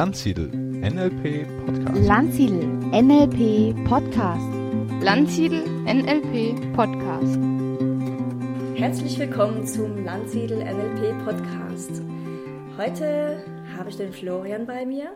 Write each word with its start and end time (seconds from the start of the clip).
Landsiedel 0.00 0.48
NLP 0.48 1.46
Podcast. 1.66 2.06
Landsiedel 2.06 2.64
NLP 2.90 3.84
Podcast. 3.86 4.48
Landsiedel 5.02 5.62
NLP 5.84 6.74
Podcast. 6.74 7.38
Herzlich 8.80 9.18
willkommen 9.18 9.66
zum 9.66 10.02
Landsiedel 10.02 10.64
NLP 10.64 11.22
Podcast. 11.22 12.00
Heute 12.78 13.44
habe 13.76 13.90
ich 13.90 13.98
den 13.98 14.14
Florian 14.14 14.64
bei 14.64 14.86
mir. 14.86 15.12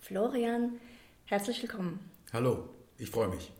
Florian, 0.00 0.78
herzlich 1.24 1.60
willkommen. 1.60 1.98
Hallo, 2.32 2.68
ich 2.96 3.10
freue 3.10 3.26
mich. 3.26 3.50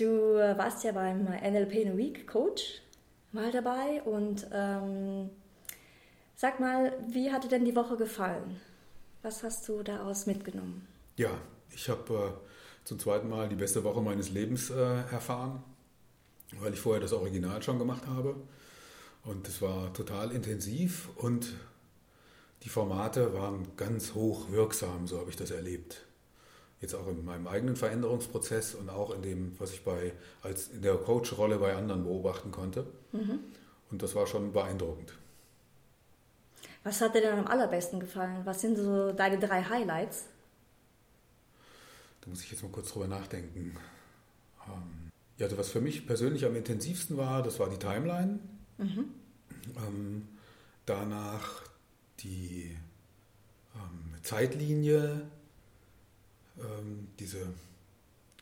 Du 0.00 0.34
warst 0.34 0.82
ja 0.82 0.90
beim 0.90 1.26
NLP 1.26 1.74
in 1.74 1.92
a 1.92 1.96
Week 1.96 2.26
Coach 2.26 2.82
mal 3.30 3.52
dabei 3.52 4.02
und 4.02 4.48
ähm, 4.52 5.30
sag 6.34 6.58
mal, 6.58 6.92
wie 7.06 7.30
hat 7.30 7.44
dir 7.44 7.50
denn 7.50 7.64
die 7.64 7.76
Woche 7.76 7.96
gefallen? 7.96 8.60
Was 9.22 9.44
hast 9.44 9.68
du 9.68 9.82
daraus 9.82 10.26
mitgenommen? 10.26 10.86
Ja, 11.16 11.30
ich 11.70 11.88
habe 11.88 12.14
äh, 12.14 12.86
zum 12.86 12.98
zweiten 12.98 13.28
Mal 13.28 13.48
die 13.48 13.56
beste 13.56 13.84
Woche 13.84 14.00
meines 14.00 14.30
Lebens 14.30 14.70
äh, 14.70 14.74
erfahren, 14.74 15.62
weil 16.60 16.72
ich 16.72 16.80
vorher 16.80 17.00
das 17.00 17.12
Original 17.12 17.62
schon 17.62 17.78
gemacht 17.78 18.06
habe. 18.06 18.34
Und 19.24 19.46
es 19.46 19.62
war 19.62 19.92
total 19.92 20.32
intensiv 20.32 21.08
und 21.16 21.54
die 22.64 22.68
Formate 22.68 23.32
waren 23.34 23.68
ganz 23.76 24.14
hoch 24.14 24.50
wirksam, 24.50 25.06
so 25.06 25.18
habe 25.18 25.30
ich 25.30 25.36
das 25.36 25.52
erlebt. 25.52 26.04
Jetzt 26.80 26.94
auch 26.96 27.06
in 27.06 27.24
meinem 27.24 27.46
eigenen 27.46 27.76
Veränderungsprozess 27.76 28.74
und 28.74 28.90
auch 28.90 29.14
in 29.14 29.22
dem, 29.22 29.54
was 29.60 29.72
ich 29.72 29.84
bei, 29.84 30.12
als 30.42 30.68
in 30.68 30.82
der 30.82 30.96
Coach-Rolle 30.96 31.58
bei 31.58 31.76
anderen 31.76 32.02
beobachten 32.02 32.50
konnte. 32.50 32.86
Mhm. 33.12 33.38
Und 33.92 34.02
das 34.02 34.16
war 34.16 34.26
schon 34.26 34.52
beeindruckend. 34.52 35.12
Was 36.84 37.00
hat 37.00 37.14
dir 37.14 37.20
denn 37.20 37.38
am 37.38 37.46
allerbesten 37.46 38.00
gefallen? 38.00 38.44
Was 38.44 38.60
sind 38.60 38.76
so 38.76 39.12
deine 39.12 39.38
drei 39.38 39.62
Highlights? 39.62 40.24
Da 42.20 42.30
muss 42.30 42.42
ich 42.42 42.50
jetzt 42.50 42.62
mal 42.62 42.70
kurz 42.70 42.92
drüber 42.92 43.06
nachdenken. 43.06 43.76
Ähm, 44.66 45.10
ja, 45.38 45.46
also 45.46 45.58
was 45.58 45.70
für 45.70 45.80
mich 45.80 46.06
persönlich 46.06 46.44
am 46.44 46.56
intensivsten 46.56 47.16
war, 47.16 47.42
das 47.42 47.58
war 47.58 47.68
die 47.68 47.78
Timeline. 47.78 48.38
Mhm. 48.78 49.04
Ähm, 49.76 50.28
danach 50.86 51.62
die 52.20 52.76
ähm, 53.74 54.14
Zeitlinie, 54.22 55.22
ähm, 56.58 57.08
diese, 57.18 57.38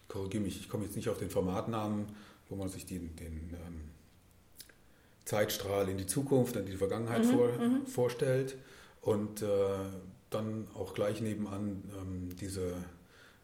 korrigiere 0.08 0.42
mich, 0.42 0.60
ich 0.60 0.68
komme 0.68 0.84
jetzt 0.84 0.96
nicht 0.96 1.08
auf 1.08 1.18
den 1.18 1.30
Formatnamen, 1.30 2.06
wo 2.48 2.56
man 2.56 2.68
sich 2.68 2.86
den, 2.86 3.14
den 3.16 3.54
ähm, 3.66 3.80
Zeitstrahl 5.30 5.88
in 5.88 5.96
die 5.96 6.06
Zukunft, 6.06 6.56
in 6.56 6.66
die 6.66 6.76
Vergangenheit 6.76 7.24
mhm, 7.24 7.30
vor, 7.30 7.48
mhm. 7.52 7.86
vorstellt 7.86 8.56
und 9.00 9.42
äh, 9.42 9.46
dann 10.28 10.66
auch 10.74 10.92
gleich 10.92 11.20
nebenan 11.20 11.84
ähm, 12.00 12.36
diese 12.40 12.74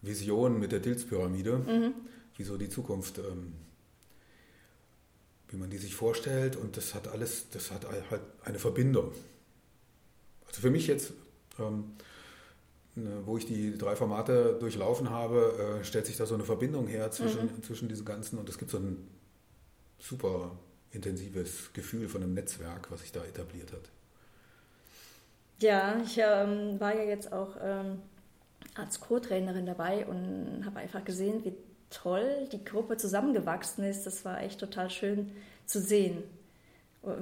Vision 0.03 0.59
mit 0.59 0.73
der 0.73 0.81
Dilz-Pyramide, 0.81 1.59
mhm. 1.59 1.95
wie 2.37 2.43
so 2.43 2.57
die 2.57 2.69
Zukunft, 2.69 3.19
ähm, 3.19 3.53
wie 5.49 5.57
man 5.57 5.71
die 5.71 5.79
sich 5.79 5.95
vorstellt 5.95 6.57
und 6.57 6.77
das 6.77 6.93
hat 6.93 7.07
alles, 7.07 7.51
das 7.51 7.71
hat 7.71 7.87
halt 8.11 8.23
eine 8.43 8.59
Verbindung. 8.59 9.13
Also 10.49 10.61
für 10.63 10.71
mich 10.71 10.89
jetzt, 10.89 11.13
ähm, 11.61 11.93
ne, 12.97 13.23
wo 13.27 13.39
ich 13.39 13.47
die 13.47 13.79
drei 13.79 13.95
Formate 13.95 14.57
durchlaufen 14.59 15.11
habe, 15.11 15.79
äh, 15.81 15.85
stellt 15.85 16.07
sich 16.07 16.17
da 16.17 16.27
so 16.27 16.35
eine 16.35 16.45
Verbindung 16.45 16.89
her 16.89 17.13
zwischen, 17.13 17.45
mhm. 17.45 17.63
zwischen 17.63 17.89
diesen 17.89 18.05
ganzen 18.05 18.41
und 18.41 18.49
es 18.49 18.59
gibt 18.59 18.73
so 18.73 18.79
ein 18.79 19.07
super 20.01 20.51
intensives 20.97 21.73
Gefühl 21.73 22.09
von 22.09 22.23
einem 22.23 22.35
Netzwerk, 22.35 22.91
was 22.91 23.03
sich 23.03 23.13
da 23.13 23.25
etabliert 23.25 23.73
hat. 23.73 23.89
Ja, 25.61 26.01
ich 26.05 26.19
ähm, 26.19 26.81
war 26.81 26.95
ja 26.95 27.05
jetzt 27.05 27.33
auch 27.33 27.57
ähm, 27.63 28.03
als 28.75 29.01
Co-Trainerin 29.01 29.65
dabei 29.65 30.07
und 30.07 30.65
habe 30.67 30.81
einfach 30.81 31.05
gesehen, 31.05 31.45
wie 31.45 31.55
toll 31.91 32.49
die 32.53 32.65
Gruppe 32.65 32.97
zusammengewachsen 32.97 33.85
ist. 33.85 34.05
Das 34.05 34.25
war 34.25 34.43
echt 34.43 34.61
total 34.61 34.91
schön 34.91 35.33
zu 35.65 35.81
sehen. 35.81 36.23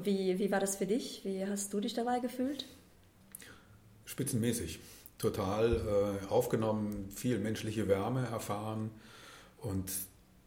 Wie, 0.03 0.39
wie 0.39 0.51
war 0.51 0.61
das 0.61 0.77
für 0.77 0.87
dich? 0.87 1.21
Wie 1.25 1.47
hast 1.47 1.73
du 1.73 1.81
dich 1.81 1.95
dabei 1.95 2.21
gefühlt? 2.21 2.67
Spitzenmäßig. 4.07 4.81
Total 5.19 6.21
äh, 6.25 6.27
aufgenommen, 6.27 7.09
viel 7.15 7.39
menschliche 7.39 7.87
Wärme 7.87 8.27
erfahren 8.27 8.91
und 9.59 9.93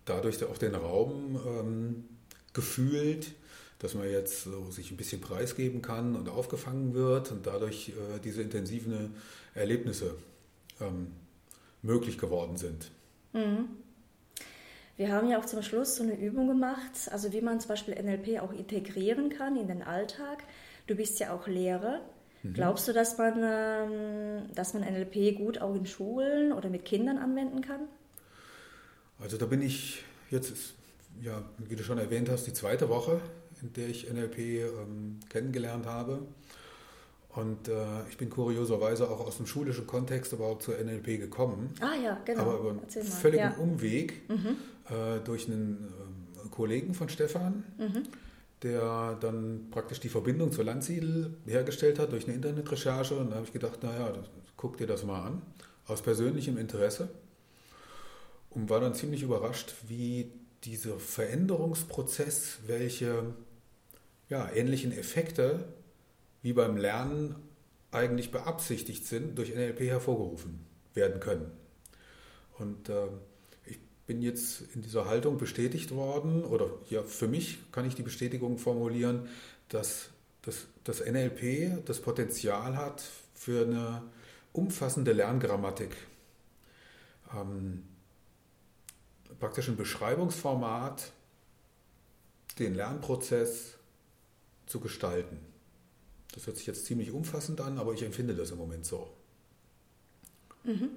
dadurch 0.06 0.44
auch 0.44 0.58
den 0.58 0.76
Raum 0.76 1.40
ähm, 1.46 2.17
gefühlt, 2.57 3.31
dass 3.79 3.94
man 3.94 4.09
jetzt 4.09 4.44
so 4.44 4.72
sich 4.72 4.91
ein 4.91 4.97
bisschen 4.97 5.22
preisgeben 5.22 5.81
kann 5.84 6.16
und 6.16 6.28
aufgefangen 6.28 6.95
wird 6.95 7.31
und 7.31 7.45
dadurch 7.45 7.90
äh, 7.90 8.19
diese 8.23 8.41
intensiven 8.41 9.16
Erlebnisse 9.53 10.16
ähm, 10.81 11.12
möglich 11.84 12.18
geworden 12.18 12.57
sind. 12.57 12.90
Mhm. 13.34 13.69
Wir 14.97 15.12
haben 15.12 15.29
ja 15.29 15.40
auch 15.40 15.45
zum 15.45 15.62
Schluss 15.62 15.95
so 15.95 16.03
eine 16.03 16.19
Übung 16.19 16.47
gemacht, 16.47 17.12
also 17.12 17.31
wie 17.31 17.41
man 17.41 17.59
zum 17.59 17.69
Beispiel 17.69 17.94
NLP 17.94 18.41
auch 18.41 18.51
integrieren 18.51 19.29
kann 19.29 19.56
in 19.56 19.68
den 19.68 19.84
Alltag. 19.84 20.44
Du 20.88 20.95
bist 20.95 21.19
ja 21.19 21.35
auch 21.35 21.47
Lehrer. 21.47 22.01
Mhm. 22.41 22.53
Glaubst 22.53 22.88
du, 22.88 22.94
dass 22.94 23.19
man, 23.19 23.35
ähm, 23.44 24.56
dass 24.56 24.74
man 24.74 24.81
NLP 24.81 25.38
gut 25.38 25.62
auch 25.62 25.75
in 25.75 25.85
Schulen 25.85 26.51
oder 26.51 26.69
mit 26.69 26.84
Kindern 26.85 27.19
anwenden 27.19 27.62
kann? 27.62 27.81
Also 29.19 29.38
da 29.38 29.45
bin 29.45 29.62
ich 29.62 30.03
jetzt 30.31 30.74
ja, 31.22 31.44
wie 31.58 31.76
du 31.76 31.84
schon 31.84 31.98
erwähnt 31.98 32.30
hast, 32.30 32.46
die 32.46 32.54
zweite 32.54 32.90
Woche, 32.90 33.20
in 33.62 33.74
der 33.74 33.88
ich 33.88 34.12
NLP 34.12 34.38
ähm, 34.38 35.20
kennengelernt 35.30 35.86
habe. 35.86 36.22
Und 37.30 37.68
äh, 37.68 37.74
ich 38.10 38.18
bin 38.18 38.32
kurioserweise 38.32 39.10
auch 39.10 39.20
aus 39.20 39.38
dem 39.38 39.46
schulischen 39.46 39.86
Kontext 39.86 40.34
überhaupt 40.34 40.64
zur 40.64 40.76
NLP 40.76 41.20
gekommen. 41.20 41.72
Ah 41.80 41.94
ja, 42.04 42.20
genau. 42.26 42.42
Aber 42.42 42.60
über 42.60 42.70
einen 42.72 43.04
völligen 43.04 43.44
ja. 43.44 43.58
Umweg 43.58 44.28
mhm. 44.28 44.58
äh, 44.90 45.20
durch 45.24 45.48
einen 45.48 45.94
äh, 46.44 46.50
Kollegen 46.50 46.96
von 46.96 47.10
Stefan, 47.10 47.64
mhm. 47.78 48.04
der 48.64 49.18
dann 49.22 49.68
praktisch 49.70 50.00
die 50.00 50.10
Verbindung 50.10 50.52
zur 50.52 50.64
Landsiedel 50.64 51.36
hergestellt 51.46 52.00
hat 52.00 52.12
durch 52.12 52.26
eine 52.26 52.34
Internetrecherche. 52.34 53.16
Und 53.16 53.30
da 53.30 53.36
habe 53.36 53.46
ich 53.46 53.54
gedacht, 53.54 53.84
naja, 53.84 54.14
guck 54.56 54.78
dir 54.78 54.88
das 54.88 55.04
mal 55.04 55.22
an, 55.22 55.42
aus 55.86 56.02
persönlichem 56.02 56.58
Interesse. 56.58 57.10
Und 58.50 58.72
war 58.72 58.80
dann 58.80 58.96
ziemlich 58.96 59.22
überrascht, 59.22 59.76
wie 59.88 60.32
dieser 60.63 61.00
Veränderungsprozess, 61.00 62.59
welche 62.68 63.34
ja, 64.29 64.50
ähnlichen 64.51 64.91
Effekte 64.91 65.66
wie 66.41 66.53
beim 66.53 66.78
Lernen 66.78 67.35
eigentlich 67.91 68.31
beabsichtigt 68.31 69.06
sind, 69.06 69.38
durch 69.38 69.53
NLP 69.53 69.81
hervorgerufen 69.81 70.59
werden 70.94 71.19
können. 71.19 71.51
Und 72.57 72.90
äh, 72.90 73.07
ich 73.66 73.79
bin 74.06 74.22
jetzt 74.22 74.63
in 74.73 74.81
dieser 74.81 75.06
Haltung 75.06 75.38
bestätigt 75.38 75.91
worden, 75.91 76.44
oder 76.44 76.69
ja, 76.89 77.03
für 77.03 77.28
mich 77.28 77.59
kann 77.72 77.85
ich 77.85 77.95
die 77.95 78.03
Bestätigung 78.03 78.57
formulieren, 78.57 79.29
dass 79.69 80.09
das, 80.41 80.68
das 80.84 81.06
NLP 81.06 81.85
das 81.85 82.01
Potenzial 82.01 82.75
hat 82.75 83.03
für 83.34 83.66
eine 83.66 84.01
umfassende 84.53 85.13
Lerngrammatik. 85.13 85.95
Ähm, 87.34 87.84
praktisch 89.40 89.68
ein 89.68 89.78
Beschreibungsformat, 89.78 91.12
den 92.59 92.75
Lernprozess 92.75 93.75
zu 94.66 94.80
gestalten. 94.80 95.38
Das 96.34 96.48
hört 96.48 96.58
sich 96.58 96.68
jetzt 96.68 96.86
ziemlich 96.86 97.12
umfassend 97.12 97.62
an, 97.62 97.78
aber 97.78 97.94
ich 97.94 98.03
empfinde 98.03 98.36
das 98.36 98.52
im 98.52 98.58
Moment 98.58 98.86
so. 98.86 99.12
Mhm. 100.64 100.90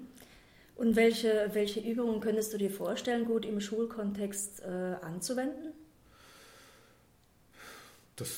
Und 0.76 0.96
welche, 0.96 1.50
welche 1.52 1.80
Übungen 1.80 2.20
könntest 2.20 2.52
du 2.52 2.58
dir 2.58 2.70
vorstellen, 2.70 3.26
gut 3.26 3.44
im 3.44 3.60
Schulkontext 3.60 4.62
äh, 4.62 4.96
anzuwenden? 5.02 5.72
Das 8.16 8.28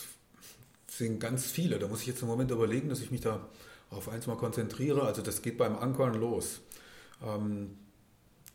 sind 0.89 1.21
ganz 1.21 1.47
viele. 1.47 1.79
Da 1.79 1.89
muss 1.89 2.03
ich 2.03 2.09
jetzt 2.09 2.23
im 2.23 2.29
Moment 2.29 2.51
überlegen, 2.51 2.89
dass 2.89 3.01
ich 3.01 3.11
mich 3.11 3.21
da 3.21 3.49
auf 3.91 4.09
eins 4.09 4.27
mal 4.27 4.37
konzentriere. 4.37 5.03
Also 5.03 5.23
das 5.23 5.43
geht 5.43 5.57
beim 5.57 5.77
Ankern 5.77 6.15
los. 6.15 6.61
Ähm, 7.25 7.79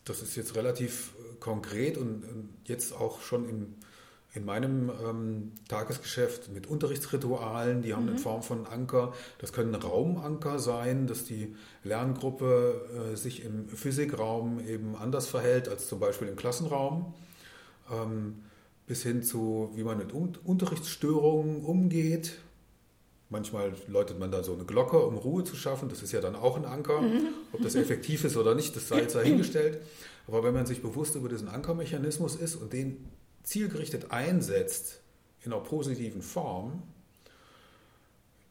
das 0.05 0.21
ist 0.21 0.35
jetzt 0.35 0.55
relativ 0.55 1.13
konkret 1.39 1.97
und, 1.97 2.23
jetzt 2.65 2.93
auch 2.93 3.21
schon 3.21 3.47
im, 3.47 3.75
in 4.33 4.45
meinem 4.45 4.91
ähm, 5.03 5.51
Tagesgeschäft 5.67 6.49
mit 6.53 6.67
Unterrichtsritualen, 6.67 7.81
die 7.81 7.93
haben 7.93 8.03
mhm. 8.03 8.09
eine 8.09 8.17
Form 8.17 8.43
von 8.43 8.67
Anker. 8.67 9.13
Das 9.39 9.53
können 9.53 9.73
Raumanker 9.73 10.59
sein, 10.59 11.07
dass 11.07 11.23
die 11.23 11.55
Lerngruppe 11.83 13.11
äh, 13.13 13.15
sich 13.15 13.43
im 13.43 13.69
Physikraum 13.69 14.59
eben 14.59 14.95
anders 14.95 15.27
verhält 15.27 15.69
als 15.69 15.87
zum 15.87 15.99
Beispiel 15.99 16.27
im 16.27 16.35
Klassenraum. 16.35 17.13
Ähm, 17.91 18.43
bis 18.85 19.03
hin 19.03 19.21
zu, 19.21 19.71
wie 19.75 19.83
man 19.83 19.97
mit 19.97 20.13
Unterrichtsstörungen 20.13 21.63
umgeht, 21.63 22.37
Manchmal 23.29 23.73
läutet 23.87 24.19
man 24.19 24.31
da 24.31 24.41
so 24.41 24.53
eine 24.53 24.63
Glocke, 24.63 24.99
um 24.99 25.17
Ruhe 25.17 25.43
zu 25.43 25.57
schaffen. 25.57 25.89
Das 25.89 26.01
ist 26.01 26.13
ja 26.13 26.21
dann 26.21 26.35
auch 26.35 26.55
ein 26.55 26.63
Anker. 26.63 27.01
Mhm. 27.01 27.27
Ob 27.51 27.61
das 27.61 27.75
effektiv 27.75 28.23
ist 28.23 28.37
oder 28.37 28.55
nicht, 28.55 28.73
das 28.75 28.87
sei 28.87 29.01
jetzt 29.01 29.15
dahingestellt. 29.15 29.81
Aber 30.27 30.44
wenn 30.44 30.53
man 30.53 30.65
sich 30.65 30.81
bewusst 30.81 31.15
über 31.15 31.29
diesen 31.29 31.47
Ankermechanismus 31.47 32.35
ist 32.35 32.56
und 32.56 32.74
den 32.74 33.06
zielgerichtet 33.44 34.12
einsetzt 34.12 35.00
in 35.44 35.53
einer 35.53 35.62
positiven 35.62 36.21
Form, 36.21 36.83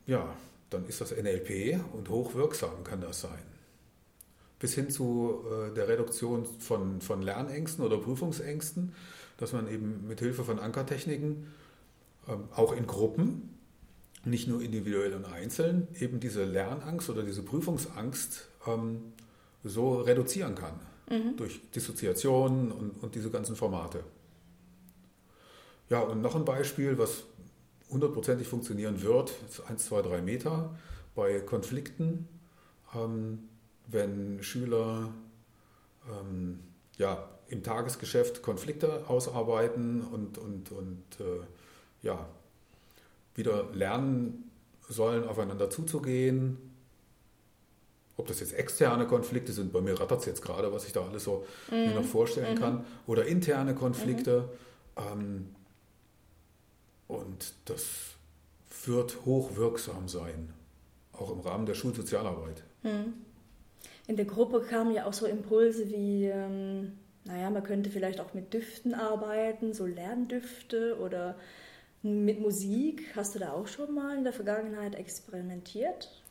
ja, 0.06 0.34
dann 0.70 0.86
ist 0.86 1.00
das 1.00 1.10
NLP 1.10 1.80
und 1.92 2.08
hochwirksam 2.08 2.82
kann 2.82 3.00
das 3.00 3.20
sein. 3.20 3.42
Bis 4.58 4.74
hin 4.74 4.88
zu 4.88 5.44
äh, 5.44 5.74
der 5.74 5.88
Reduktion 5.88 6.46
von, 6.46 7.00
von 7.02 7.20
Lernängsten 7.20 7.84
oder 7.84 7.98
Prüfungsängsten, 7.98 8.94
dass 9.36 9.52
man 9.52 9.68
eben 9.68 10.06
mit 10.08 10.20
Hilfe 10.20 10.44
von 10.44 10.58
Ankertechniken 10.58 11.52
ähm, 12.26 12.48
auch 12.54 12.72
in 12.72 12.86
Gruppen, 12.86 13.50
nicht 14.24 14.48
nur 14.48 14.62
individuell 14.62 15.12
und 15.14 15.26
einzeln, 15.26 15.86
eben 16.00 16.20
diese 16.20 16.44
Lernangst 16.44 17.10
oder 17.10 17.22
diese 17.22 17.42
Prüfungsangst 17.42 18.48
ähm, 18.66 19.12
so 19.62 20.00
reduzieren 20.00 20.54
kann. 20.54 20.80
Mhm. 21.08 21.36
Durch 21.36 21.60
Dissoziation 21.70 22.72
und, 22.72 23.02
und 23.02 23.14
diese 23.14 23.30
ganzen 23.30 23.56
Formate. 23.56 24.02
Ja, 25.88 26.00
und 26.00 26.20
noch 26.20 26.34
ein 26.34 26.44
Beispiel, 26.44 26.98
was 26.98 27.24
hundertprozentig 27.90 28.48
funktionieren 28.48 29.02
wird, 29.02 29.32
ist 29.48 29.60
1, 29.60 29.86
2, 29.86 30.02
3 30.02 30.22
Meter 30.22 30.76
bei 31.14 31.40
Konflikten, 31.40 32.28
ähm, 32.94 33.48
wenn 33.86 34.42
Schüler 34.42 35.12
ähm, 36.10 36.60
ja, 36.98 37.28
im 37.48 37.62
Tagesgeschäft 37.62 38.42
Konflikte 38.42 39.08
ausarbeiten 39.08 40.02
und, 40.02 40.38
und, 40.38 40.72
und 40.72 41.04
äh, 41.20 41.44
ja, 42.02 42.28
wieder 43.34 43.70
lernen 43.72 44.50
sollen, 44.88 45.24
aufeinander 45.24 45.70
zuzugehen. 45.70 46.65
Ob 48.18 48.26
das 48.26 48.40
jetzt 48.40 48.54
externe 48.54 49.06
Konflikte 49.06 49.52
sind, 49.52 49.72
bei 49.72 49.80
mir 49.80 50.00
rattert 50.00 50.20
es 50.20 50.26
jetzt 50.26 50.42
gerade, 50.42 50.72
was 50.72 50.86
ich 50.86 50.92
da 50.92 51.06
alles 51.06 51.24
so 51.24 51.44
mhm. 51.70 51.76
mir 51.76 51.94
noch 51.94 52.04
vorstellen 52.04 52.54
mhm. 52.54 52.60
kann, 52.60 52.84
oder 53.06 53.26
interne 53.26 53.74
Konflikte. 53.74 54.48
Mhm. 54.96 55.12
Ähm, 55.12 55.54
und 57.08 57.52
das 57.66 57.84
wird 58.84 59.24
hochwirksam 59.24 60.08
sein, 60.08 60.52
auch 61.12 61.30
im 61.30 61.40
Rahmen 61.40 61.66
der 61.66 61.74
Schulsozialarbeit. 61.74 62.62
Mhm. 62.82 63.14
In 64.06 64.16
der 64.16 64.24
Gruppe 64.24 64.60
kamen 64.60 64.94
ja 64.94 65.06
auch 65.06 65.12
so 65.12 65.26
Impulse 65.26 65.88
wie, 65.88 66.26
ähm, 66.26 66.92
naja, 67.24 67.50
man 67.50 67.64
könnte 67.64 67.90
vielleicht 67.90 68.20
auch 68.20 68.34
mit 68.34 68.54
Düften 68.54 68.94
arbeiten, 68.94 69.74
so 69.74 69.84
Lerndüfte 69.84 70.98
oder 71.00 71.36
mit 72.02 72.40
Musik. 72.40 73.02
Hast 73.16 73.34
du 73.34 73.40
da 73.40 73.52
auch 73.52 73.66
schon 73.66 73.94
mal 73.94 74.16
in 74.16 74.24
der 74.24 74.32
Vergangenheit 74.32 74.94
experimentiert? 74.94 76.22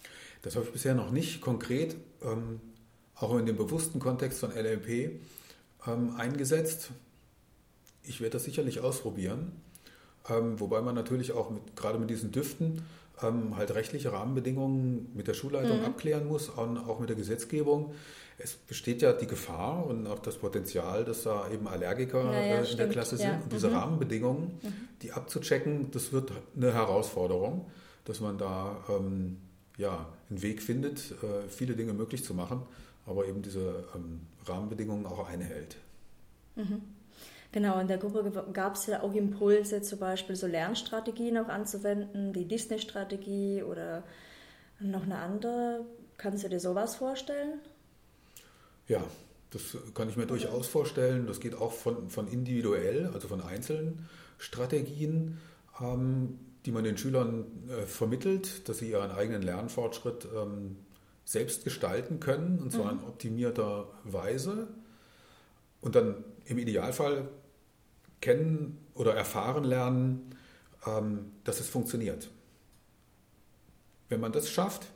Das 0.45 0.55
habe 0.55 0.67
ich 0.67 0.71
bisher 0.71 0.93
noch 0.93 1.09
nicht 1.09 1.41
konkret, 1.41 1.95
ähm, 2.21 2.61
auch 3.15 3.35
in 3.35 3.47
dem 3.47 3.57
bewussten 3.57 3.99
Kontext 3.99 4.39
von 4.39 4.51
LLP, 4.51 5.19
ähm, 5.87 6.15
eingesetzt. 6.17 6.91
Ich 8.03 8.21
werde 8.21 8.33
das 8.33 8.43
sicherlich 8.43 8.79
ausprobieren. 8.79 9.53
Ähm, 10.29 10.59
wobei 10.59 10.81
man 10.81 10.93
natürlich 10.93 11.31
auch 11.31 11.49
mit, 11.49 11.75
gerade 11.75 11.97
mit 11.97 12.11
diesen 12.11 12.31
Düften 12.31 12.83
ähm, 13.23 13.57
halt 13.57 13.73
rechtliche 13.73 14.11
Rahmenbedingungen 14.11 15.09
mit 15.15 15.27
der 15.27 15.33
Schulleitung 15.33 15.79
mhm. 15.79 15.85
abklären 15.85 16.27
muss, 16.27 16.49
und 16.49 16.77
auch 16.77 16.99
mit 16.99 17.09
der 17.09 17.15
Gesetzgebung. 17.15 17.95
Es 18.37 18.53
besteht 18.53 19.01
ja 19.01 19.13
die 19.13 19.27
Gefahr 19.27 19.87
und 19.87 20.05
auch 20.05 20.19
das 20.19 20.37
Potenzial, 20.37 21.05
dass 21.05 21.23
da 21.23 21.49
eben 21.49 21.67
Allergiker 21.67 22.23
ja, 22.23 22.39
ja, 22.39 22.55
äh, 22.57 22.71
in 22.71 22.77
der 22.77 22.89
Klasse 22.89 23.17
sind. 23.17 23.29
Ja. 23.29 23.41
Und 23.41 23.51
diese 23.51 23.69
mhm. 23.69 23.75
Rahmenbedingungen, 23.77 24.59
mhm. 24.61 24.73
die 25.01 25.11
abzuchecken, 25.11 25.89
das 25.89 26.11
wird 26.11 26.33
eine 26.55 26.71
Herausforderung, 26.71 27.65
dass 28.03 28.19
man 28.19 28.37
da 28.37 28.83
ähm, 28.89 29.37
ja, 29.77 30.05
einen 30.29 30.41
Weg 30.41 30.61
findet, 30.61 31.11
äh, 31.23 31.47
viele 31.49 31.75
Dinge 31.75 31.93
möglich 31.93 32.23
zu 32.23 32.33
machen, 32.33 32.61
aber 33.05 33.27
eben 33.27 33.41
diese 33.41 33.85
ähm, 33.95 34.21
Rahmenbedingungen 34.45 35.05
auch 35.05 35.27
einhält. 35.27 35.77
Mhm. 36.55 36.81
Genau, 37.51 37.79
in 37.79 37.87
der 37.87 37.97
Gruppe 37.97 38.45
gab 38.51 38.75
es 38.75 38.87
ja 38.87 39.01
auch 39.01 39.13
Impulse, 39.13 39.81
zum 39.81 39.99
Beispiel 39.99 40.35
so 40.35 40.45
Lernstrategien 40.45 41.37
auch 41.37 41.47
anzuwenden, 41.47 42.33
die 42.33 42.45
Disney-Strategie 42.45 43.63
oder 43.63 44.03
noch 44.79 45.03
eine 45.03 45.17
andere. 45.17 45.85
Kannst 46.17 46.43
du 46.43 46.49
dir 46.49 46.59
sowas 46.59 46.95
vorstellen? 46.95 47.59
Ja, 48.87 49.01
das 49.51 49.77
kann 49.93 50.09
ich 50.09 50.17
mir 50.17 50.25
durchaus 50.25 50.67
vorstellen. 50.67 51.27
Das 51.27 51.39
geht 51.39 51.55
auch 51.55 51.71
von, 51.71 52.09
von 52.09 52.27
individuell, 52.27 53.09
also 53.13 53.29
von 53.29 53.41
einzelnen 53.41 54.05
Strategien, 54.37 55.37
ähm, 55.81 56.39
die 56.65 56.71
man 56.71 56.83
den 56.83 56.97
Schülern 56.97 57.45
äh, 57.69 57.85
vermittelt, 57.85 58.67
dass 58.67 58.79
sie 58.79 58.89
ihren 58.89 59.11
eigenen 59.11 59.41
Lernfortschritt 59.41 60.27
ähm, 60.35 60.77
selbst 61.23 61.63
gestalten 61.63 62.19
können, 62.19 62.59
und 62.59 62.71
zwar 62.71 62.91
mhm. 62.91 62.99
in 62.99 63.05
optimierter 63.05 63.87
Weise. 64.03 64.67
Und 65.81 65.95
dann 65.95 66.23
im 66.45 66.57
Idealfall 66.57 67.29
kennen 68.21 68.79
oder 68.95 69.13
erfahren 69.13 69.63
lernen, 69.63 70.35
ähm, 70.85 71.31
dass 71.43 71.59
es 71.59 71.67
funktioniert. 71.67 72.29
Wenn 74.09 74.19
man 74.19 74.31
das 74.31 74.49
schafft, 74.49 74.87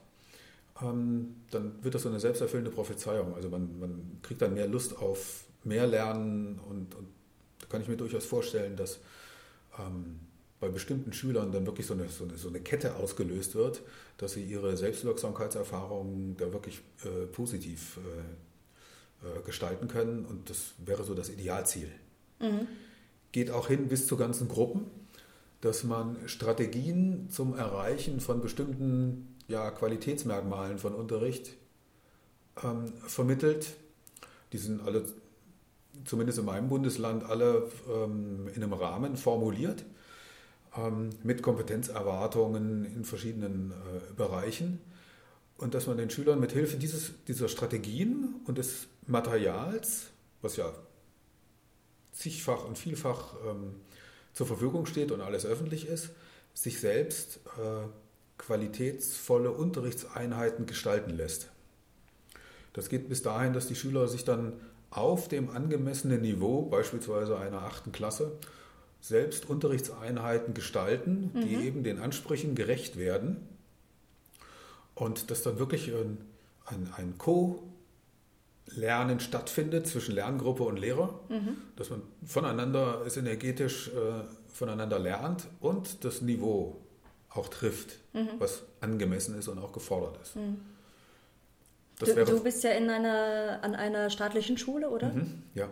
ähm, 0.81 1.36
dann 1.51 1.83
wird 1.83 1.95
das 1.95 2.04
so 2.04 2.10
eine 2.10 2.19
selbsterfüllende 2.19 2.71
Prophezeiung. 2.71 3.36
Also 3.36 3.50
man, 3.50 3.80
man 3.80 4.19
kriegt 4.21 4.42
dann 4.42 4.54
mehr 4.54 4.68
Lust 4.68 4.98
auf 4.98 5.45
mehr 5.63 5.86
Lernen 5.86 6.60
und, 6.60 6.95
und 6.95 7.07
da 7.60 7.68
kann 7.68 7.81
ich 7.81 7.88
mir 7.88 7.98
durchaus 7.98 8.25
vorstellen, 8.25 8.75
dass 8.75 9.00
ähm, 9.77 10.19
bei 10.59 10.69
bestimmten 10.69 11.13
Schülern 11.13 11.51
dann 11.51 11.65
wirklich 11.65 11.88
so 11.88 11.94
eine, 11.94 12.09
so 12.09 12.25
eine, 12.25 12.38
so 12.38 12.50
eine 12.50 12.59
Kette 12.59 12.95
ausgelöst 12.95 13.56
wird, 13.56 13.81
dass 14.17 14.33
sie 14.33 14.44
ihre 14.44 14.75
Selbstwirksamkeitserfahrungen 14.75 16.35
da 16.38 16.51
wirklich 16.51 16.81
äh, 17.06 17.25
positiv 17.27 17.97
äh, 17.97 19.39
äh, 19.39 19.41
gestalten 19.44 19.88
können 19.88 20.25
und 20.25 20.50
das 20.50 20.73
wäre 20.85 21.03
so 21.03 21.13
das 21.13 21.29
Idealziel. 21.29 21.89
Mhm 22.39 22.67
geht 23.31 23.51
auch 23.51 23.67
hin 23.67 23.88
bis 23.88 24.07
zu 24.07 24.17
ganzen 24.17 24.47
Gruppen, 24.47 24.85
dass 25.61 25.83
man 25.83 26.17
Strategien 26.27 27.29
zum 27.29 27.56
Erreichen 27.56 28.19
von 28.19 28.41
bestimmten 28.41 29.35
ja, 29.47 29.71
Qualitätsmerkmalen 29.71 30.77
von 30.77 30.94
Unterricht 30.94 31.51
ähm, 32.63 32.94
vermittelt. 33.06 33.75
Die 34.53 34.57
sind 34.57 34.81
alle, 34.81 35.06
zumindest 36.06 36.39
in 36.39 36.45
meinem 36.45 36.69
Bundesland, 36.69 37.23
alle 37.23 37.69
ähm, 37.89 38.47
in 38.56 38.63
einem 38.63 38.73
Rahmen 38.73 39.17
formuliert, 39.17 39.83
mit 41.24 41.42
Kompetenzerwartungen 41.42 42.86
in 42.86 43.04
verschiedenen 43.04 43.71
äh, 43.71 44.13
Bereichen. 44.16 44.80
Und 45.57 45.74
dass 45.74 45.88
man 45.88 45.98
den 45.98 46.10
Schülern 46.10 46.39
mit 46.39 46.51
Hilfe 46.51 46.77
dieser 46.77 47.50
Strategien 47.50 48.36
und 48.45 48.57
des 48.57 48.88
Materials, 49.07 50.06
was 50.42 50.56
ja 50.56 50.71
zigfach 52.13 52.66
und 52.66 52.77
vielfach 52.77 53.33
ähm, 53.45 53.75
zur 54.33 54.48
Verfügung 54.48 54.86
steht 54.86 55.12
und 55.12 55.21
alles 55.21 55.45
öffentlich 55.45 55.88
ist, 55.88 56.11
sich 56.54 56.80
selbst 56.80 57.40
äh, 57.57 57.88
qualitätsvolle 58.38 59.52
Unterrichtseinheiten 59.52 60.66
gestalten 60.66 61.11
lässt. 61.11 61.49
Das 62.73 62.90
geht 62.90 63.09
bis 63.09 63.21
dahin, 63.21 63.54
dass 63.54 63.68
die 63.68 63.76
Schüler 63.76 64.07
sich 64.07 64.23
dann 64.23 64.54
auf 64.92 65.28
dem 65.28 65.49
angemessenen 65.49 66.21
Niveau, 66.21 66.64
beispielsweise 66.64 67.38
einer 67.38 67.64
achten 67.64 67.92
Klasse, 67.92 68.31
selbst 69.01 69.49
Unterrichtseinheiten 69.49 70.53
gestalten, 70.53 71.31
die 71.33 71.56
mhm. 71.56 71.63
eben 71.63 71.83
den 71.83 71.99
Ansprüchen 71.99 72.56
gerecht 72.56 72.97
werden. 72.97 73.37
Und 74.95 75.31
dass 75.31 75.44
dann 75.44 75.59
wirklich 75.59 75.89
ein, 75.94 76.18
ein, 76.65 76.94
ein 76.97 77.18
Co- 77.18 77.63
Lernen 78.75 79.19
stattfindet 79.19 79.87
zwischen 79.87 80.13
Lerngruppe 80.15 80.63
und 80.63 80.77
Lehrer, 80.77 81.19
mhm. 81.29 81.57
dass 81.75 81.89
man 81.89 82.01
voneinander 82.25 83.09
synergetisch 83.09 83.87
äh, 83.89 84.23
voneinander 84.47 84.99
lernt 84.99 85.47
und 85.59 86.03
das 86.03 86.21
Niveau 86.21 86.75
auch 87.29 87.47
trifft, 87.47 87.97
mhm. 88.13 88.29
was 88.39 88.63
angemessen 88.81 89.37
ist 89.37 89.47
und 89.47 89.59
auch 89.59 89.71
gefordert 89.71 90.19
ist. 90.21 90.35
Mhm. 90.35 90.57
Du, 91.99 92.06
du, 92.06 92.44
bist 92.44 92.63
ja 92.63 92.71
in 92.71 92.89
einer, 92.89 93.59
an 93.61 93.75
einer 93.75 94.09
staatlichen 94.09 94.57
Schule, 94.57 94.89
oder? 94.89 95.09
Mhm, 95.09 95.44
ja. 95.53 95.68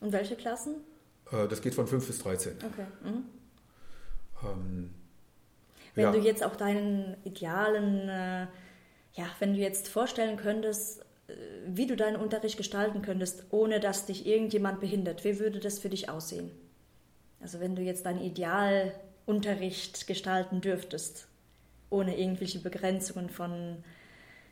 Und 0.00 0.12
welche 0.12 0.34
Klassen? 0.34 0.76
Äh, 1.32 1.48
das 1.48 1.60
geht 1.62 1.74
von 1.74 1.86
5 1.86 2.06
bis 2.06 2.18
13. 2.18 2.56
Okay. 2.56 2.86
Mhm. 3.02 3.24
Ähm, 4.44 4.94
wenn 5.94 6.04
ja. 6.04 6.12
du 6.12 6.18
jetzt 6.18 6.44
auch 6.44 6.56
deinen 6.56 7.16
idealen, 7.24 8.08
äh, 8.08 8.46
ja, 9.14 9.26
wenn 9.38 9.54
du 9.54 9.58
jetzt 9.58 9.88
vorstellen 9.88 10.36
könntest, 10.36 11.04
wie 11.66 11.86
du 11.86 11.96
deinen 11.96 12.16
Unterricht 12.16 12.56
gestalten 12.56 13.02
könntest, 13.02 13.44
ohne 13.50 13.80
dass 13.80 14.06
dich 14.06 14.26
irgendjemand 14.26 14.80
behindert. 14.80 15.24
Wie 15.24 15.38
würde 15.38 15.60
das 15.60 15.78
für 15.78 15.90
dich 15.90 16.08
aussehen? 16.08 16.50
Also 17.40 17.60
wenn 17.60 17.76
du 17.76 17.82
jetzt 17.82 18.06
deinen 18.06 18.22
Idealunterricht 18.22 20.06
gestalten 20.06 20.60
dürftest, 20.60 21.28
ohne 21.90 22.18
irgendwelche 22.18 22.60
Begrenzungen 22.60 23.28
von 23.28 23.84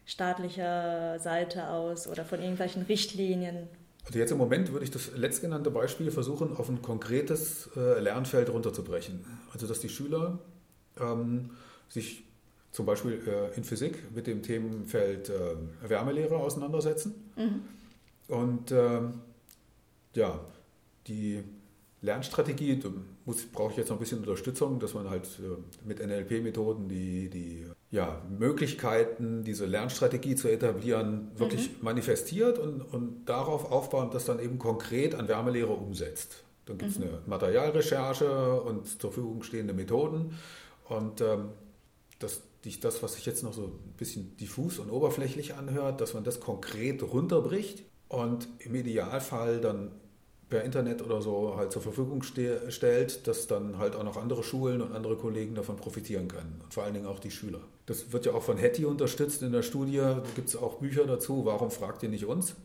staatlicher 0.04 1.18
Seite 1.18 1.68
aus 1.70 2.06
oder 2.06 2.24
von 2.24 2.40
irgendwelchen 2.40 2.82
Richtlinien. 2.82 3.68
Also 4.06 4.18
jetzt 4.20 4.30
im 4.30 4.38
Moment 4.38 4.72
würde 4.72 4.84
ich 4.84 4.90
das 4.90 5.10
letztgenannte 5.16 5.70
Beispiel 5.70 6.10
versuchen, 6.10 6.56
auf 6.56 6.68
ein 6.68 6.80
konkretes 6.80 7.68
äh, 7.76 8.00
Lernfeld 8.00 8.50
runterzubrechen. 8.50 9.24
Also 9.52 9.66
dass 9.66 9.80
die 9.80 9.88
Schüler 9.88 10.38
ähm, 11.00 11.50
sich 11.88 12.24
zum 12.70 12.86
Beispiel 12.86 13.20
äh, 13.26 13.56
in 13.56 13.64
Physik 13.64 14.14
mit 14.14 14.28
dem 14.28 14.42
Themenfeld 14.42 15.30
äh, 15.30 15.56
Wärmelehre 15.88 16.36
auseinandersetzen. 16.36 17.14
Mhm. 17.36 17.62
Und 18.28 18.70
äh, 18.70 19.00
ja, 20.14 20.40
die 21.08 21.42
Lernstrategie, 22.02 22.78
da 22.78 22.90
brauche 23.52 23.72
ich 23.72 23.78
jetzt 23.78 23.88
noch 23.88 23.96
ein 23.96 24.00
bisschen 24.00 24.20
Unterstützung, 24.20 24.78
dass 24.78 24.94
man 24.94 25.10
halt 25.10 25.26
äh, 25.40 25.86
mit 25.86 25.98
NLP-Methoden 25.98 26.88
die, 26.88 27.28
die 27.28 27.66
ja, 27.96 28.20
Möglichkeiten, 28.28 29.42
diese 29.42 29.64
Lernstrategie 29.64 30.36
zu 30.36 30.48
etablieren, 30.48 31.30
wirklich 31.36 31.70
mhm. 31.70 31.76
manifestiert 31.80 32.58
und, 32.58 32.82
und 32.82 33.24
darauf 33.24 33.72
aufbauen, 33.72 34.10
das 34.12 34.26
dann 34.26 34.38
eben 34.38 34.58
konkret 34.58 35.14
an 35.14 35.28
Wärmelehre 35.28 35.72
umsetzt. 35.72 36.44
Dann 36.66 36.76
gibt 36.76 36.92
es 36.92 36.98
mhm. 36.98 37.04
eine 37.04 37.18
Materialrecherche 37.24 38.60
und 38.60 38.86
zur 38.86 39.12
Verfügung 39.12 39.42
stehende 39.42 39.72
Methoden. 39.72 40.36
Und 40.90 41.22
ähm, 41.22 41.48
das, 42.18 42.42
das, 42.82 43.02
was 43.02 43.14
sich 43.14 43.24
jetzt 43.24 43.42
noch 43.42 43.54
so 43.54 43.62
ein 43.62 43.94
bisschen 43.96 44.36
diffus 44.36 44.78
und 44.78 44.90
oberflächlich 44.90 45.54
anhört, 45.54 46.02
dass 46.02 46.12
man 46.12 46.22
das 46.22 46.38
konkret 46.38 47.02
runterbricht 47.02 47.82
und 48.08 48.46
im 48.58 48.74
Idealfall 48.74 49.62
dann 49.62 49.92
per 50.50 50.64
Internet 50.64 51.00
oder 51.00 51.22
so 51.22 51.56
halt 51.56 51.72
zur 51.72 51.80
Verfügung 51.80 52.22
ste 52.22 52.70
stellt, 52.70 53.26
dass 53.26 53.46
dann 53.46 53.78
halt 53.78 53.96
auch 53.96 54.04
noch 54.04 54.18
andere 54.18 54.42
Schulen 54.44 54.82
und 54.82 54.92
andere 54.92 55.16
Kollegen 55.16 55.54
davon 55.54 55.76
profitieren 55.76 56.28
können. 56.28 56.60
Und 56.62 56.74
vor 56.74 56.84
allen 56.84 56.92
Dingen 56.92 57.06
auch 57.06 57.20
die 57.20 57.30
Schüler. 57.30 57.60
Das 57.86 58.12
wird 58.12 58.26
ja 58.26 58.32
auch 58.32 58.42
von 58.42 58.58
Hattie 58.58 58.84
unterstützt 58.84 59.42
in 59.42 59.52
der 59.52 59.62
Studie. 59.62 59.98
Da 59.98 60.22
gibt 60.34 60.48
es 60.48 60.56
auch 60.56 60.74
Bücher 60.74 61.06
dazu. 61.06 61.44
Warum 61.44 61.70
fragt 61.70 62.02
ihr 62.02 62.08
nicht 62.08 62.26
uns? 62.26 62.56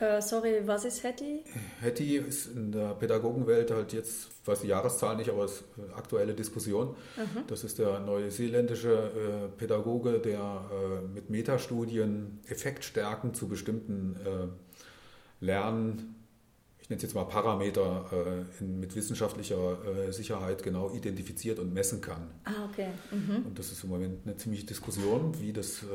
Äh, 0.00 0.22
sorry, 0.22 0.62
was 0.64 0.86
ist 0.86 1.04
Hattie? 1.04 1.40
Hattie 1.82 2.16
ist 2.16 2.46
in 2.46 2.72
der 2.72 2.94
Pädagogenwelt 2.94 3.70
halt 3.70 3.92
jetzt, 3.92 4.30
ich 4.40 4.48
weiß 4.48 4.60
die 4.60 4.68
Jahreszahl 4.68 5.16
nicht, 5.16 5.28
aber 5.28 5.44
es 5.44 5.56
ist 5.56 5.64
eine 5.76 5.94
aktuelle 5.94 6.32
Diskussion. 6.32 6.96
Mhm. 7.16 7.46
Das 7.48 7.64
ist 7.64 7.78
der 7.78 8.00
neuseeländische 8.00 8.94
äh, 8.94 9.48
Pädagoge, 9.58 10.18
der 10.18 10.38
äh, 10.40 11.06
mit 11.06 11.28
Metastudien 11.28 12.40
Effektstärken 12.48 13.34
zu 13.34 13.46
bestimmten 13.48 14.16
äh, 14.24 15.44
Lernen 15.44 16.19
nenne 16.90 16.96
es 16.96 17.02
jetzt 17.02 17.14
mal 17.14 17.24
Parameter 17.24 18.10
äh, 18.12 18.62
in, 18.62 18.80
mit 18.80 18.94
wissenschaftlicher 18.96 20.08
äh, 20.08 20.12
Sicherheit 20.12 20.62
genau 20.62 20.92
identifiziert 20.92 21.60
und 21.60 21.72
messen 21.72 22.00
kann. 22.00 22.28
Ah, 22.44 22.66
okay. 22.68 22.88
Mhm. 23.12 23.46
Und 23.46 23.58
das 23.58 23.70
ist 23.70 23.84
im 23.84 23.90
Moment 23.90 24.26
eine 24.26 24.36
ziemliche 24.36 24.66
Diskussion, 24.66 25.40
wie 25.40 25.52
das 25.52 25.84
äh, 25.84 25.86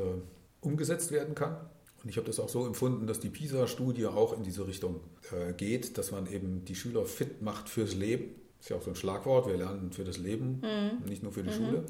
umgesetzt 0.62 1.12
werden 1.12 1.36
kann. 1.36 1.58
Und 2.02 2.10
ich 2.10 2.18
habe 2.18 2.28
das 2.28 2.40
auch 2.40 2.50
so 2.50 2.66
empfunden, 2.66 3.08
dass 3.08 3.20
die 3.20 3.30
PISA-Studie 3.30 4.06
auch 4.06 4.38
in 4.38 4.44
diese 4.44 4.66
Richtung 4.68 5.02
äh, 5.32 5.54
geht, 5.54 5.98
dass 5.98 6.12
man 6.12 6.32
eben 6.32 6.64
die 6.64 6.76
Schüler 6.76 7.06
fit 7.06 7.42
macht 7.42 7.68
fürs 7.68 7.94
Leben. 7.94 8.36
Das 8.58 8.68
ist 8.68 8.70
ja 8.70 8.78
auch 8.78 8.84
so 8.84 8.92
ein 8.92 8.96
Schlagwort, 8.96 9.48
wir 9.48 9.58
lernen 9.58 9.92
für 9.92 10.06
das 10.06 10.18
Leben, 10.18 10.62
mhm. 10.62 11.10
nicht 11.10 11.24
nur 11.24 11.34
für 11.34 11.44
die 11.44 11.50
mhm. 11.50 11.54
Schule. 11.54 11.84